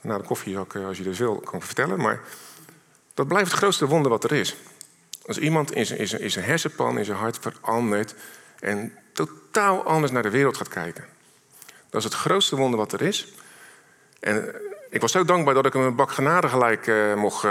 [0.00, 2.00] Na de koffie, ook, als je dus wil, kan vertellen.
[2.00, 2.20] Maar
[3.14, 4.56] dat blijft het grootste wonder wat er is.
[5.26, 8.14] Als iemand in zijn, in zijn, zijn hersenpan, in zijn hart verandert
[8.60, 11.04] en totaal anders naar de wereld gaat kijken.
[11.90, 13.32] Dat is het grootste wonder wat er is.
[14.20, 14.54] En
[14.92, 17.44] ik was zo dankbaar dat ik hem een bak genade gelijk uh, mocht,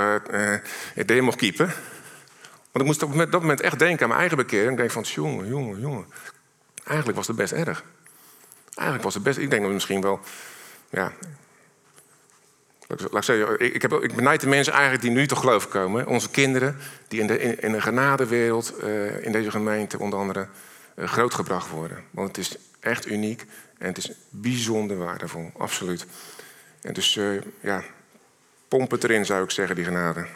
[1.08, 1.65] uh, mocht kiepen.
[1.65, 1.75] Want
[2.71, 4.71] ik moest op dat moment echt denken aan mijn eigen bekering.
[4.71, 6.06] Ik denk van, jongen, jongen, jongen.
[6.84, 7.84] Eigenlijk was het best erg.
[8.73, 9.38] Eigenlijk was het best...
[9.38, 10.19] Ik denk dat misschien wel...
[10.89, 11.12] Ja,
[12.88, 16.08] Laat ik zeggen, ik, heb, ik benijd de mensen eigenlijk die nu toch geloof komen.
[16.08, 16.77] Onze kinderen,
[17.08, 18.73] die in de, in, in de genadewereld,
[19.21, 20.47] in deze gemeente onder andere,
[20.95, 22.04] uh, grootgebracht worden.
[22.12, 23.45] Want het is echt uniek
[23.77, 26.06] en het is bijzonder waardevol, absoluut.
[26.82, 27.84] En dus, uh, ja,
[28.67, 30.28] pomp het erin zou ik zeggen, die genade.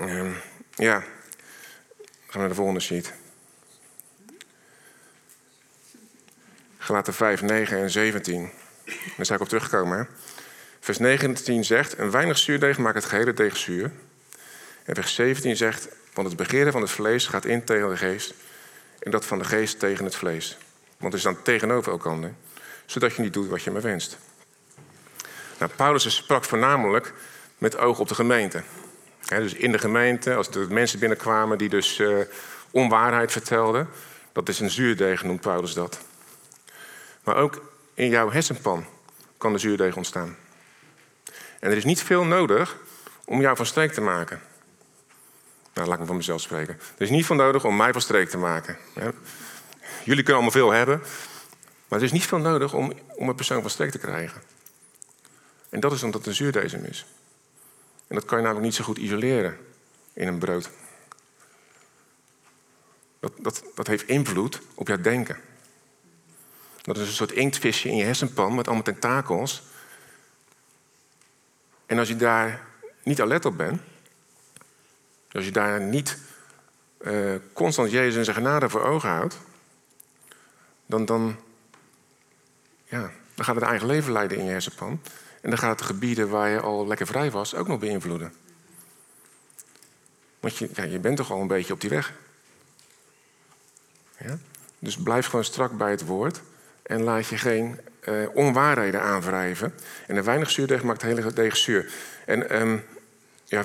[0.00, 0.36] Um,
[0.74, 1.04] ja,
[2.26, 3.12] gaan naar de volgende sheet.
[6.78, 8.50] Gelaten 5, 9 en 17.
[9.16, 10.08] Daar zou ik op terugkomen.
[10.80, 13.92] Vers 19 zegt: Een weinig zuurdeeg maakt het gehele deeg zuur.
[14.84, 18.34] En vers 17 zegt: Want het begeren van het vlees gaat in tegen de geest.
[18.98, 20.58] En dat van de geest tegen het vlees.
[21.00, 22.34] Want is dan tegenover elkaar.
[22.86, 24.18] Zodat je niet doet wat je me wenst.
[25.58, 27.14] Nou, Paulus sprak voornamelijk
[27.58, 28.62] met oog op de gemeente.
[29.28, 32.18] dus in de gemeente, als er mensen binnenkwamen die dus uh,
[32.70, 33.88] onwaarheid vertelden
[34.32, 36.00] Dat is een zuurdeeg, noemt Paulus dat.
[37.24, 37.62] Maar ook
[37.94, 38.86] in jouw hersenpan
[39.38, 40.36] kan de zuurdeeg ontstaan.
[41.60, 42.76] En er is niet veel nodig
[43.24, 44.40] om jou van streek te maken.
[45.74, 46.74] Nou, laat ik me van mezelf spreken.
[46.74, 48.78] Er is niet veel nodig om mij van streek te maken.
[50.04, 51.02] Jullie kunnen allemaal veel hebben,
[51.88, 54.42] maar er is niet veel nodig om, om een persoon van streek te krijgen.
[55.68, 57.06] En dat is omdat het een zuurdezem is.
[58.06, 59.58] En dat kan je namelijk niet zo goed isoleren
[60.12, 60.70] in een brood.
[63.20, 65.38] Dat, dat, dat heeft invloed op jouw denken.
[66.82, 69.62] Dat is een soort inktvisje in je hersenpan met allemaal tentakels.
[71.86, 72.64] En als je daar
[73.02, 73.80] niet alert op bent,
[75.32, 76.18] als je daar niet
[77.00, 79.38] uh, constant Jezus en zijn genade voor ogen houdt,
[80.90, 81.36] dan, dan,
[82.84, 85.00] ja, dan gaat het eigen leven leiden in je hersenpan.
[85.40, 88.32] En dan gaat de gebieden waar je al lekker vrij was ook nog beïnvloeden.
[90.40, 92.12] Want je, ja, je bent toch al een beetje op die weg.
[94.18, 94.38] Ja?
[94.78, 96.40] Dus blijf gewoon strak bij het woord.
[96.82, 99.74] En laat je geen uh, onwaarheden aanwrijven.
[100.06, 101.92] En een weinig zuurdeeg maakt hele deeg zuur.
[102.26, 102.84] En um,
[103.44, 103.64] ja,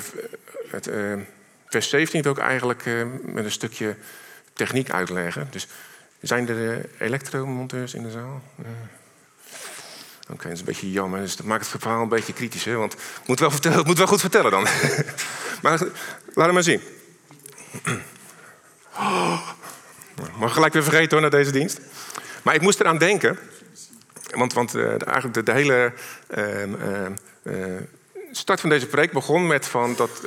[0.70, 1.20] het, uh,
[1.68, 3.96] vers 17 wil ik eigenlijk uh, met een stukje
[4.54, 5.48] techniek uitleggen.
[5.52, 5.68] Dus
[6.28, 8.42] zijn er elektromonteurs in de zaal?
[10.32, 11.20] Oké, dat is een beetje jammer.
[11.20, 12.64] Dus dat maakt het verhaal een beetje kritisch.
[12.64, 12.76] Hè?
[12.76, 13.52] Want ik moet wel,
[13.84, 14.64] moet wel goed vertellen dan.
[15.64, 15.80] maar
[16.34, 16.82] laat hem maar zien.
[18.96, 19.50] Oh,
[20.38, 21.80] mag gelijk weer vergeten hoor, naar deze dienst.
[22.44, 23.40] Maar ik moest eraan denken.
[24.30, 25.94] Want, want uh, eigenlijk de, hele
[26.38, 26.64] uh,
[27.44, 27.82] uh,
[28.32, 30.22] start van deze preek begon met van dat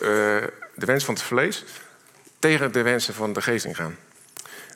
[0.75, 1.65] de wens van het vlees
[2.39, 3.97] tegen de wensen van de geest ingaan.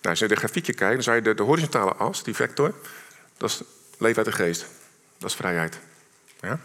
[0.03, 2.75] Nou, als je de grafiekje kijkt, dan zou je de, horizontale as, die vector,
[3.37, 3.63] dat is
[3.99, 4.67] leven uit de geest.
[5.19, 5.79] Dat is vrijheid.
[6.41, 6.59] Ja?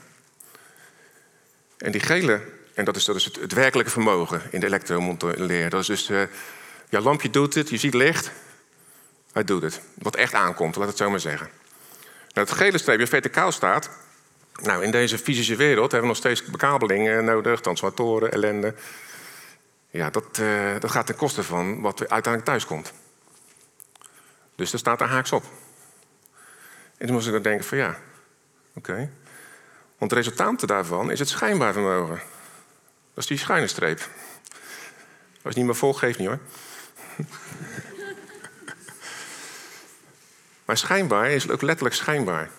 [1.78, 2.42] En die gele,
[2.74, 5.70] en dat is, is het, het werkelijke vermogen in de elektromontleer.
[5.70, 6.22] Dat is dus, uh,
[6.90, 8.32] lampje doet het, je ziet licht,
[9.32, 9.82] hij doet het.
[9.94, 11.50] Wat echt aankomt, laat het zo maar zeggen.
[12.34, 13.90] Nou, het gele streepje verticaal staat.
[14.62, 18.74] Nou, in deze fysische wereld hebben we nog steeds bekabelingen nodig, transformatoren, ellende.
[19.90, 22.94] Ja, dat, uh, dat gaat ten koste van wat uiteindelijk thuis komt.
[24.58, 25.44] Dus daar staat er haaks op.
[26.98, 28.00] En toen moest ik dan denken van ja,
[28.74, 29.12] oké.
[29.98, 32.16] Want het resultaat daarvan is het schijnbaar vermogen.
[33.14, 34.10] Dat is die schuine streep.
[35.42, 36.40] Als je niet meer volgt, geeft niet hoor.
[40.66, 42.50] maar schijnbaar is ook letterlijk schijnbaar.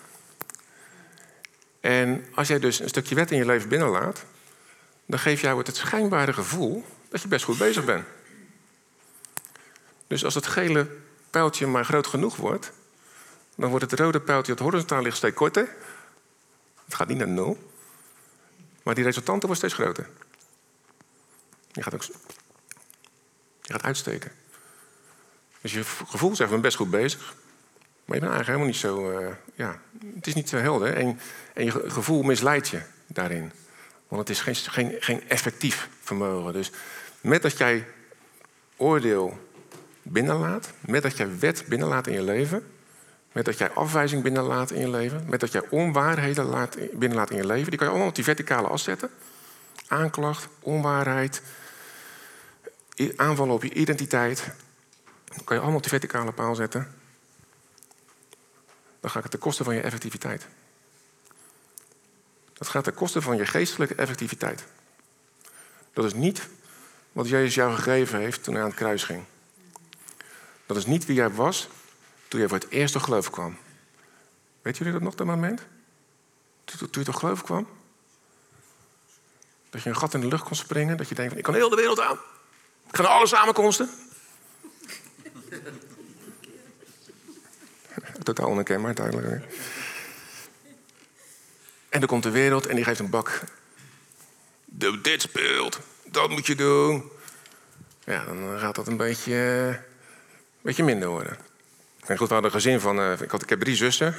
[1.79, 4.25] En als jij dus een stukje wet in je leven binnenlaat,
[5.05, 8.05] dan geeft jou het, het schijnbare gevoel dat je best goed bezig bent.
[10.07, 10.87] Dus als het gele
[11.29, 12.71] pijltje maar groot genoeg wordt,
[13.55, 15.75] dan wordt het rode pijltje dat horizontaal ligt steeds korter.
[16.85, 17.57] Het gaat niet naar nul.
[18.83, 20.09] Maar die resultanten worden steeds groter.
[21.71, 22.03] Je gaat ook
[23.61, 24.31] gaat uitsteken.
[25.61, 27.35] Dus je gevoel zegt, ik ben best goed bezig.
[28.05, 29.19] Maar je bent eigenlijk helemaal niet zo...
[29.19, 29.81] Uh, ja,
[30.15, 30.93] het is niet zo helder.
[30.93, 31.19] En,
[31.53, 33.51] en je gevoel misleidt je daarin.
[34.07, 36.53] Want het is geen, geen, geen effectief vermogen.
[36.53, 36.71] Dus
[37.21, 37.87] met dat jij
[38.77, 39.48] oordeel
[40.11, 42.63] binnenlaat, met dat jij wet binnenlaat in je leven,
[43.31, 47.37] met dat jij afwijzing binnenlaat in je leven, met dat jij onwaarheden laat, binnenlaat in
[47.37, 49.09] je leven, die kan je allemaal op die verticale as zetten.
[49.87, 51.41] Aanklacht, onwaarheid,
[53.15, 54.51] aanvallen op je identiteit,
[55.25, 56.87] dat kan je allemaal op die verticale paal zetten.
[58.99, 60.45] Dan gaat het ten koste van je effectiviteit.
[62.53, 64.63] Dat gaat ten koste van je geestelijke effectiviteit.
[65.93, 66.47] Dat is niet
[67.11, 69.23] wat Jezus jou gegeven heeft toen hij aan het kruis ging.
[70.69, 71.67] Dat is niet wie jij was
[72.27, 73.57] toen je voor het eerste geloof kwam.
[74.61, 75.61] Weet jullie dat nog, dat moment?
[76.63, 77.67] Toen, je tot geloof kwam?
[79.69, 80.97] Dat je een gat in de lucht kon springen.
[80.97, 82.17] Dat je denkt, ik kan heel de wereld aan.
[82.87, 83.89] Ik ga naar alle samenkomsten.
[88.23, 89.43] Totaal onherkenbaar duidelijk.
[91.89, 93.43] En dan komt de wereld en die geeft een bak.
[95.01, 95.79] Dit speelt.
[96.03, 97.11] Dat moet je doen.
[98.03, 99.87] Ja, dan gaat dat een beetje
[100.61, 101.37] beetje minder worden.
[102.05, 102.99] En goed, we hadden een gezin van...
[102.99, 104.15] Uh, ik, had, ik heb drie zussen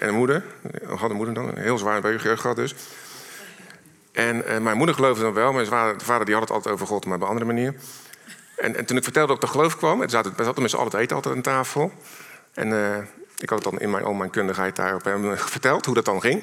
[0.00, 0.44] en een moeder.
[0.72, 2.74] Ik had een moeder dan, heel zwaar jeugd gehad dus.
[4.12, 5.64] En uh, mijn moeder geloofde dan wel, maar
[5.98, 7.74] de vader die had het altijd over God, maar op een andere manier.
[8.56, 10.70] En, en toen ik vertelde dat ik tot geloof kwam, en zaten, we zaten met
[10.70, 11.92] z'n eten altijd aan tafel.
[12.52, 12.96] En uh,
[13.38, 16.20] ik had het dan in mijn, al mijn kundigheid daarop hem verteld, hoe dat dan
[16.20, 16.42] ging.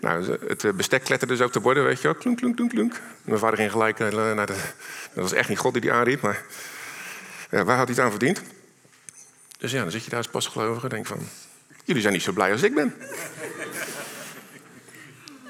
[0.00, 2.14] Nou, het bestek kletterde dus ook te borden, weet je wel.
[2.14, 3.00] Klunk, klunk, klunk, klunk.
[3.22, 4.56] Mijn vader ging gelijk naar de...
[5.14, 6.42] Dat was echt niet God die die aanriep, maar...
[7.50, 8.42] Ja, waar had hij het aan verdiend?
[9.56, 11.28] Dus ja, dan zit je daar als pasgelovige en denk van...
[11.84, 12.94] Jullie zijn niet zo blij als ik ben.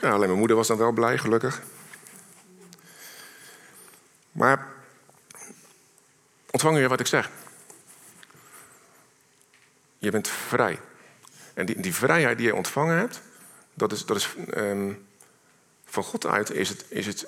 [0.03, 1.63] nou, alleen mijn moeder was dan wel blij, gelukkig.
[4.33, 4.67] Maar
[6.51, 7.31] ontvang je wat ik zeg?
[9.99, 10.81] Je bent vrij.
[11.55, 13.21] En die, die vrijheid die je ontvangen hebt,
[13.75, 14.93] dat is, dat is ehm,
[15.85, 17.27] van God uit is het, is het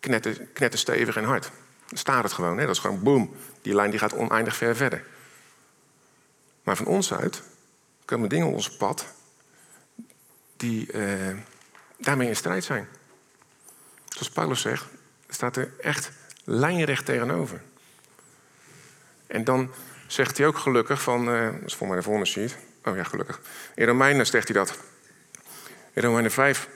[0.00, 1.50] knetter, knetterstevig en hard.
[1.86, 2.58] Dan staat het gewoon.
[2.58, 2.66] Hè?
[2.66, 3.36] Dat is gewoon boom.
[3.62, 5.04] Die lijn die gaat oneindig ver verder.
[6.68, 7.42] Maar van ons uit
[8.04, 9.06] komen dingen op ons pad
[10.56, 11.36] die eh,
[11.96, 12.88] daarmee in strijd zijn.
[14.08, 14.84] Zoals Paulus zegt,
[15.28, 16.10] staat er echt
[16.44, 17.60] lijnrecht tegenover.
[19.26, 19.70] En dan
[20.06, 22.56] zegt hij ook gelukkig van, uh, dat is voor mij de volgende sheet.
[22.84, 23.40] Oh ja, gelukkig.
[23.74, 24.78] In Romeinen zegt hij dat.
[25.92, 26.68] In Romeinen 5,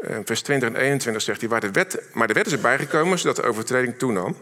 [0.00, 2.78] uh, vers 20 en 21 zegt hij, waar de wet, maar de wet is erbij
[2.78, 4.36] gekomen zodat de overtreding toenam.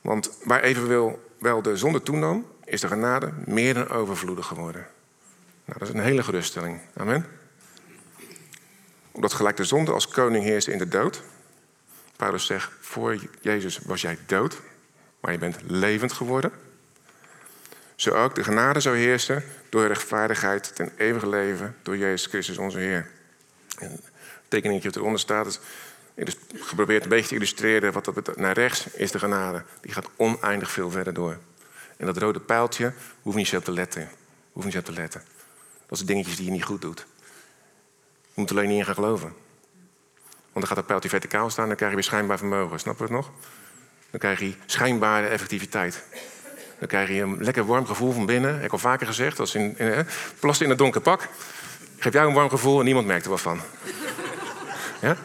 [0.00, 4.86] Want waar evenwel wel de zonde toenam, is de genade meer dan overvloedig geworden.
[5.64, 6.80] Nou, dat is een hele geruststelling.
[6.96, 7.26] Amen.
[9.12, 11.22] Omdat gelijk de zonde als koning heerst in de dood.
[12.16, 14.60] Paulus zegt, voor Jezus was jij dood,
[15.20, 16.52] maar je bent levend geworden.
[17.94, 22.78] Zo ook de genade zou heersen door rechtvaardigheid ten eeuwige leven door Jezus Christus onze
[22.78, 23.10] Heer.
[23.78, 24.10] En het
[24.48, 25.60] tekeningetje wat eronder staat is
[26.54, 29.64] geprobeerd een beetje te illustreren wat dat naar rechts is de genade.
[29.80, 31.38] Die gaat oneindig veel verder door.
[31.96, 34.08] En dat rode pijltje, hoef niet zo op te letten.
[34.52, 35.22] Hoef niet zo op te letten.
[35.86, 37.06] Dat zijn dingetjes die je niet goed doet.
[38.24, 39.34] Je moet alleen niet in gaan geloven.
[40.52, 42.80] Want dan gaat dat pijltje verticaal staan, dan krijg je weer schijnbaar vermogen.
[42.80, 43.30] Snap je het nog?
[44.10, 46.04] Dan krijg je schijnbare effectiviteit.
[46.78, 48.54] Dan krijg je een lekker warm gevoel van binnen.
[48.56, 50.06] Ik heb al vaker gezegd, als in, in
[50.58, 51.28] in een donker pak.
[51.98, 53.60] Geef jou een warm gevoel en niemand merkt er wat van.
[55.06, 55.08] ja?
[55.08, 55.16] En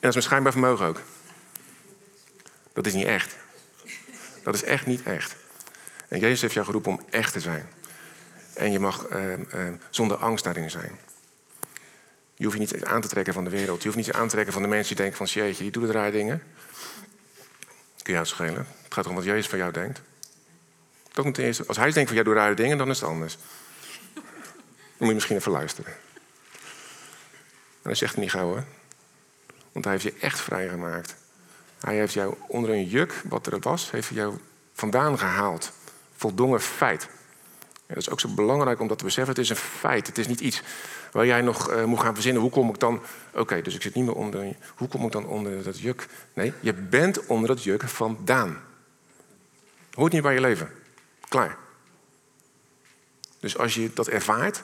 [0.00, 1.00] dat is mijn schijnbaar vermogen ook.
[2.72, 3.36] Dat is niet echt.
[4.42, 5.36] Dat is echt niet echt.
[6.08, 7.68] En Jezus heeft jou geroepen om echt te zijn.
[8.54, 10.98] En je mag eh, eh, zonder angst daarin zijn.
[12.34, 13.82] Je hoeft je niet aan te trekken van de wereld.
[13.82, 15.42] Je hoeft niet aan te trekken van de mensen die denken van...
[15.42, 16.42] jeetje, die doet rare dingen.
[18.02, 18.66] Kun je uitschelen.
[18.82, 20.00] Het gaat om wat Jezus van jou denkt.
[21.12, 21.66] Dat moet eerste.
[21.66, 23.38] Als hij denkt van jij doet rare dingen, dan is het anders.
[24.14, 24.22] Dan
[24.98, 25.92] moet je misschien even luisteren.
[27.82, 28.64] En hij zegt het niet gauw.
[29.72, 31.14] Want hij heeft je echt vrijgemaakt.
[31.80, 34.38] Hij heeft jou onder een juk, wat er was, heeft jou
[34.74, 35.72] vandaan gehaald.
[36.16, 37.08] Voldongen feit.
[37.86, 39.34] En dat is ook zo belangrijk om dat te beseffen.
[39.34, 40.06] Het is een feit.
[40.06, 40.62] Het is niet iets
[41.12, 42.42] waar jij nog uh, moet gaan verzinnen.
[42.42, 43.02] Hoe kom ik dan...
[43.34, 44.56] Oké, dus ik zit niet meer onder...
[44.76, 46.08] Hoe kom ik dan onder dat juk?
[46.32, 48.60] Nee, je bent onder dat juk vandaan.
[49.92, 50.70] Hoort niet bij je leven.
[51.28, 51.56] Klaar.
[53.40, 54.62] Dus als je dat ervaart...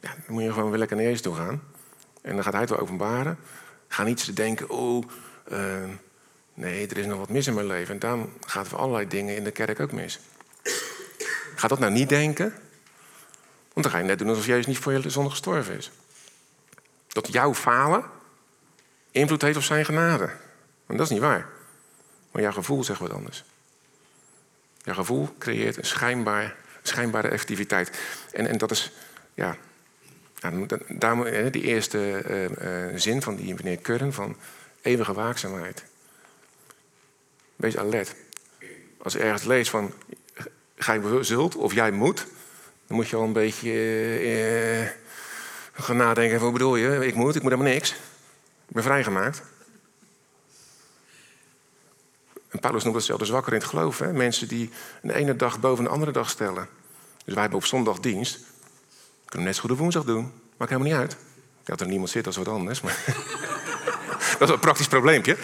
[0.00, 1.62] Ja, dan moet je gewoon weer lekker naar Jezus toe gaan.
[2.22, 3.38] En dan gaat hij het wel openbaren.
[3.88, 4.70] Ga niet denken...
[4.70, 5.04] Oh,
[5.52, 5.84] uh,
[6.54, 7.94] nee, er is nog wat mis in mijn leven.
[7.94, 10.20] En dan gaat er allerlei dingen in de kerk ook mis.
[11.54, 12.54] Ga dat nou niet denken.
[13.72, 15.90] Want dan ga je net doen alsof Jezus niet voor je zonde gestorven is.
[17.08, 18.04] Dat jouw falen
[19.10, 20.30] invloed heeft op zijn genade.
[20.86, 21.48] En dat is niet waar.
[22.30, 23.44] Maar jouw gevoel zegt wat anders.
[24.82, 27.98] Jouw gevoel creëert een schijnbaar, schijnbare effectiviteit.
[28.32, 28.92] En, en dat is,
[29.34, 29.56] ja,
[30.88, 34.36] daar, die eerste uh, uh, zin van die meneer Curren van
[34.82, 35.84] eeuwige waakzaamheid.
[37.56, 38.14] Wees alert.
[39.02, 39.92] Als je ergens leest van
[40.76, 42.26] gij zult of jij moet,
[42.86, 43.70] dan moet je al een beetje
[44.22, 44.88] uh,
[45.72, 46.40] gaan nadenken.
[46.40, 47.06] Wat bedoel je?
[47.06, 47.90] Ik moet, ik moet helemaal niks.
[48.68, 49.42] Ik ben vrijgemaakt.
[52.48, 53.98] En Paulus noemt dat zelfs zwakker in het geloof.
[53.98, 54.12] Hè?
[54.12, 54.70] Mensen die
[55.02, 56.68] een ene dag boven een andere dag stellen.
[57.24, 58.38] Dus wij hebben op zondag dienst.
[59.24, 60.32] Kunnen net zo goed op woensdag doen.
[60.56, 61.16] Maakt helemaal niet uit.
[61.62, 62.80] Ik had er niemand zit als wat anders.
[62.80, 63.04] Maar
[64.38, 65.36] dat is een praktisch probleempje.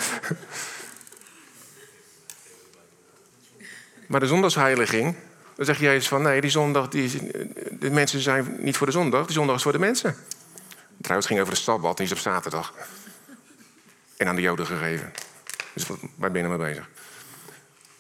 [4.11, 5.17] Maar de zondagsheiliging,
[5.55, 7.31] dan zeg je eens van nee, die zondag, die,
[7.71, 10.17] de mensen zijn niet voor de zondag, die zondag is voor de mensen.
[11.01, 12.75] Trouwens, ging over de sabbat, die is op zaterdag.
[14.17, 15.13] En aan de Joden gegeven.
[15.73, 16.89] Dus waar ben je mee bezig?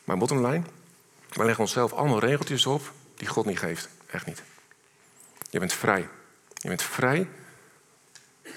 [0.04, 0.62] Maar bottom line,
[1.32, 3.88] wij leggen onszelf allemaal regeltjes op die God niet geeft.
[4.06, 4.42] Echt niet.
[5.50, 6.08] Je bent vrij.
[6.54, 7.28] Je bent vrij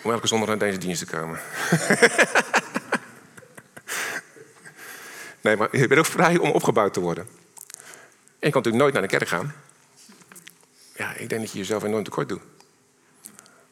[0.03, 1.39] om elke zondag naar deze dienst te komen.
[5.41, 7.41] nee, maar je bent ook vrij om opgebouwd te worden.
[8.43, 9.55] En je kan natuurlijk nooit naar de kerk gaan.
[10.95, 12.41] Ja, ik denk dat je jezelf enorm tekort doet.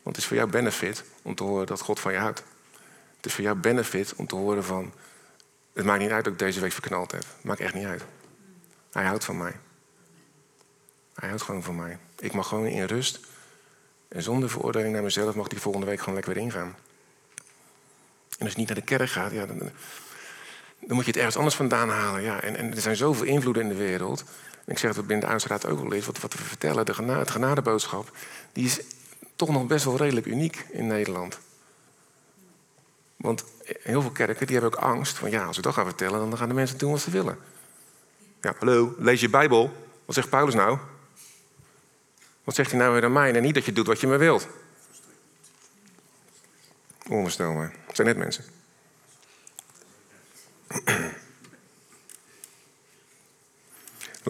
[0.03, 2.43] Want het is voor jou benefit om te horen dat God van je houdt.
[3.15, 4.93] Het is voor jou benefit om te horen van...
[5.73, 7.21] Het maakt niet uit dat ik deze week verknald heb.
[7.21, 8.03] Het maakt echt niet uit.
[8.91, 9.59] Hij houdt van mij.
[11.13, 11.97] Hij houdt gewoon van mij.
[12.19, 13.19] Ik mag gewoon in rust
[14.07, 16.75] en zonder veroordeling naar mezelf mag die volgende week gewoon lekker weer ingaan.
[18.37, 19.57] En als je niet naar de kerk gaat, ja, dan,
[20.79, 22.21] dan moet je het ergens anders vandaan halen.
[22.21, 24.23] Ja, en, en er zijn zoveel invloeden in de wereld.
[24.71, 26.05] Ik zeg dat binnen de Uitstraat ook wel eens.
[26.05, 28.11] Wat, wat we vertellen, de genade, het genadeboodschap,
[28.51, 28.81] die is
[29.35, 31.39] toch nog best wel redelijk uniek in Nederland.
[33.15, 36.19] Want heel veel kerken die hebben ook angst van ja, als we dat gaan vertellen,
[36.19, 37.37] dan gaan de mensen doen wat ze willen.
[38.41, 39.87] Ja, hallo, lees je Bijbel.
[40.05, 40.77] Wat zegt Paulus nou?
[42.43, 43.33] Wat zegt hij nou weer aan mij?
[43.33, 44.47] En niet dat je doet wat je me wilt.
[47.09, 47.73] Onvoorstelbaar.
[47.85, 48.43] Het zijn net mensen.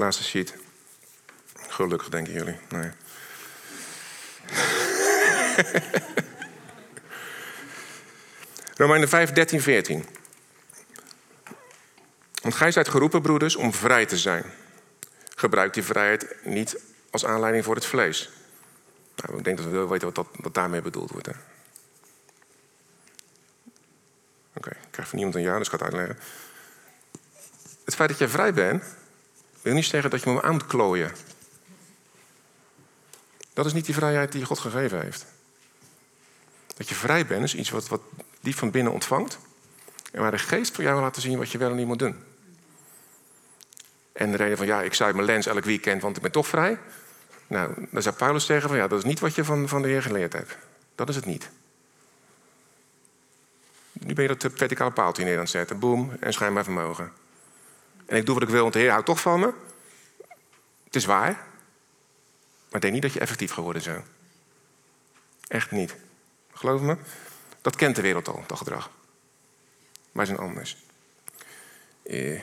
[0.02, 0.54] Laatste sheet.
[1.68, 2.58] Gelukkig denken jullie.
[2.70, 2.92] Nee.
[8.82, 10.06] Romeinen 5, 13, 14.
[12.42, 14.44] Want gij zijt geroepen, broeders, om vrij te zijn.
[15.36, 16.78] Gebruik die vrijheid niet
[17.10, 18.30] als aanleiding voor het vlees.
[19.16, 21.28] Nou, ik denk dat we wel weten wat, dat, daarmee bedoeld wordt.
[24.54, 26.18] Oké, ik krijg van niemand een ja, dus ik ga het uitleggen.
[27.86, 28.84] Het feit dat jij vrij bent,
[29.62, 31.12] wil niet zeggen dat je moet klooien.
[33.54, 35.26] Dat is niet die vrijheid die God gegeven heeft.
[36.76, 38.02] Dat je vrij bent is iets wat, wat
[38.40, 39.40] die van binnen ontvangt.
[40.12, 42.00] En waar de geest voor jou wil laten zien wat je wel en niet moet
[42.00, 42.24] doen.
[44.12, 46.48] En de reden van ja, ik zuip mijn lens elk weekend, want ik ben toch
[46.48, 46.78] vrij.
[47.48, 49.88] Nou, dan zou Paulus zeggen van ja, dat is niet wat je van, van de
[49.88, 50.58] Heer geleerd hebt.
[50.96, 51.50] Dat is het niet.
[53.92, 55.80] Nu ben je dat verticale paaltje neer aan het zetten.
[55.80, 57.12] Boom, en schijnbaar vermogen.
[58.12, 59.54] En ik doe wat ik wil, want de Heer houdt toch van me.
[60.84, 61.32] Het is waar.
[61.32, 64.04] Maar ik denk niet dat je effectief geworden zo.
[65.48, 65.96] Echt niet.
[66.54, 66.98] Geloof me.
[67.62, 68.90] Dat kent de wereld al, dat gedrag.
[70.12, 70.78] Maar zijn anders.
[72.04, 72.42] Eh.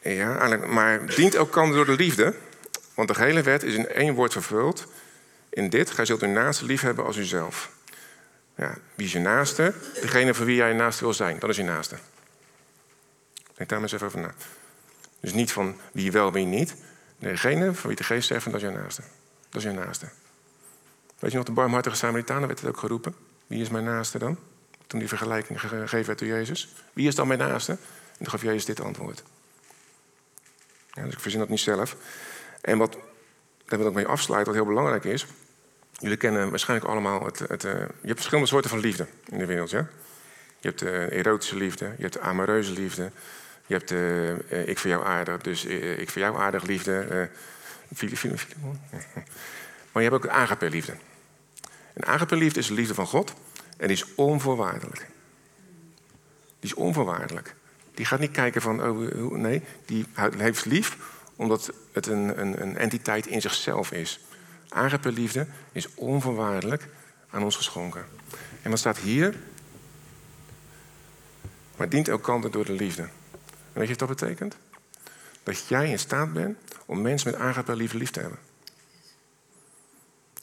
[0.00, 2.34] Ja, maar dient elkaar door de liefde.
[2.94, 4.86] Want de hele wet is in één woord vervuld.
[5.48, 7.70] In dit, gij zult uw naaste lief hebben als uzelf.
[8.60, 9.74] Ja, wie is je naaste?
[10.00, 11.38] Degene voor wie jij je naaste wil zijn.
[11.38, 11.96] Dat is je naaste.
[13.54, 14.34] Denk daar maar eens even over na.
[15.20, 16.74] Dus niet van wie wel, wie niet.
[17.18, 19.02] Degene van wie de geest zegt dat is je naaste.
[19.48, 20.08] Dat is je naaste.
[21.18, 23.14] Weet je nog, de barmhartige Samaritanen werd het ook geroepen.
[23.46, 24.38] Wie is mijn naaste dan?
[24.86, 26.74] Toen die vergelijking gegeven werd door Jezus.
[26.92, 27.72] Wie is dan mijn naaste?
[27.72, 27.78] En
[28.18, 29.22] toen gaf Jezus dit antwoord.
[30.92, 31.96] Ja, dus ik verzin dat niet zelf.
[32.60, 32.96] En wat,
[33.64, 35.26] daar wil ik mee afsluiten, wat heel belangrijk is.
[36.00, 37.38] Jullie kennen waarschijnlijk allemaal het.
[37.38, 39.70] het uh, je hebt verschillende soorten van liefde in de wereld.
[39.70, 39.88] Ja?
[40.58, 43.10] Je hebt de erotische liefde, je hebt de amoureuze liefde.
[43.66, 47.28] Je hebt de uh, ik voor jou aardig, dus ik voor jou aardig liefde.
[49.92, 50.94] Maar je hebt ook agape-liefde.
[51.92, 53.34] En agape-liefde is de liefde van God
[53.76, 55.06] en die is onvoorwaardelijk.
[56.60, 57.54] Die is onvoorwaardelijk.
[57.94, 60.96] Die gaat niet kijken van, oh, nee, die heeft lief
[61.36, 64.20] omdat het een, een, een entiteit in zichzelf is.
[64.70, 66.88] Agape-liefde is onvoorwaardelijk
[67.30, 68.04] aan ons geschonken.
[68.62, 69.34] En wat staat hier?
[71.76, 73.02] Maar dient elkander door de liefde.
[73.02, 73.10] En
[73.72, 74.56] weet je wat dat betekent?
[75.42, 78.38] Dat jij in staat bent om mensen met agape-liefde lief te hebben.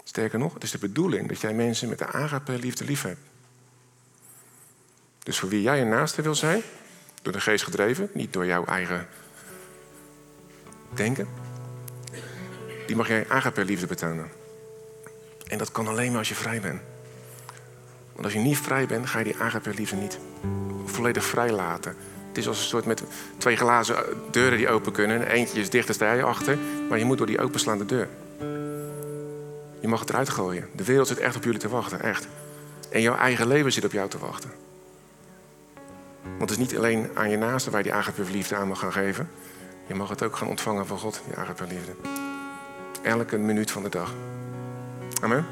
[0.03, 3.19] Sterker nog, het is de bedoeling dat jij mensen met de agape-liefde lief hebt.
[5.23, 6.61] Dus voor wie jij een naaste wil zijn,
[7.21, 9.07] door de geest gedreven, niet door jouw eigen
[10.93, 11.27] denken,
[12.87, 14.29] die mag jij agape-liefde betonen.
[15.47, 16.81] En dat kan alleen maar als je vrij bent.
[18.11, 20.19] Want als je niet vrij bent, ga je die agape-liefde niet
[20.85, 21.95] volledig vrij laten.
[22.27, 23.03] Het is als een soort met
[23.37, 23.95] twee glazen
[24.31, 25.27] deuren die open kunnen.
[25.27, 26.57] Eentje is dicht, en sta je achter.
[26.89, 28.07] Maar je moet door die openslaande deur.
[29.79, 30.69] Je mag het eruit gooien.
[30.75, 32.27] De wereld zit echt op jullie te wachten, echt.
[32.89, 34.51] En jouw eigen leven zit op jou te wachten.
[36.23, 38.79] Want het is niet alleen aan je naaste waar je die agape liefde aan mag
[38.79, 39.29] gaan geven.
[39.87, 41.91] Je mag het ook gaan ontvangen van God, die agape liefde.
[43.07, 44.13] Elke minuut van de dag.
[45.21, 45.45] Amen.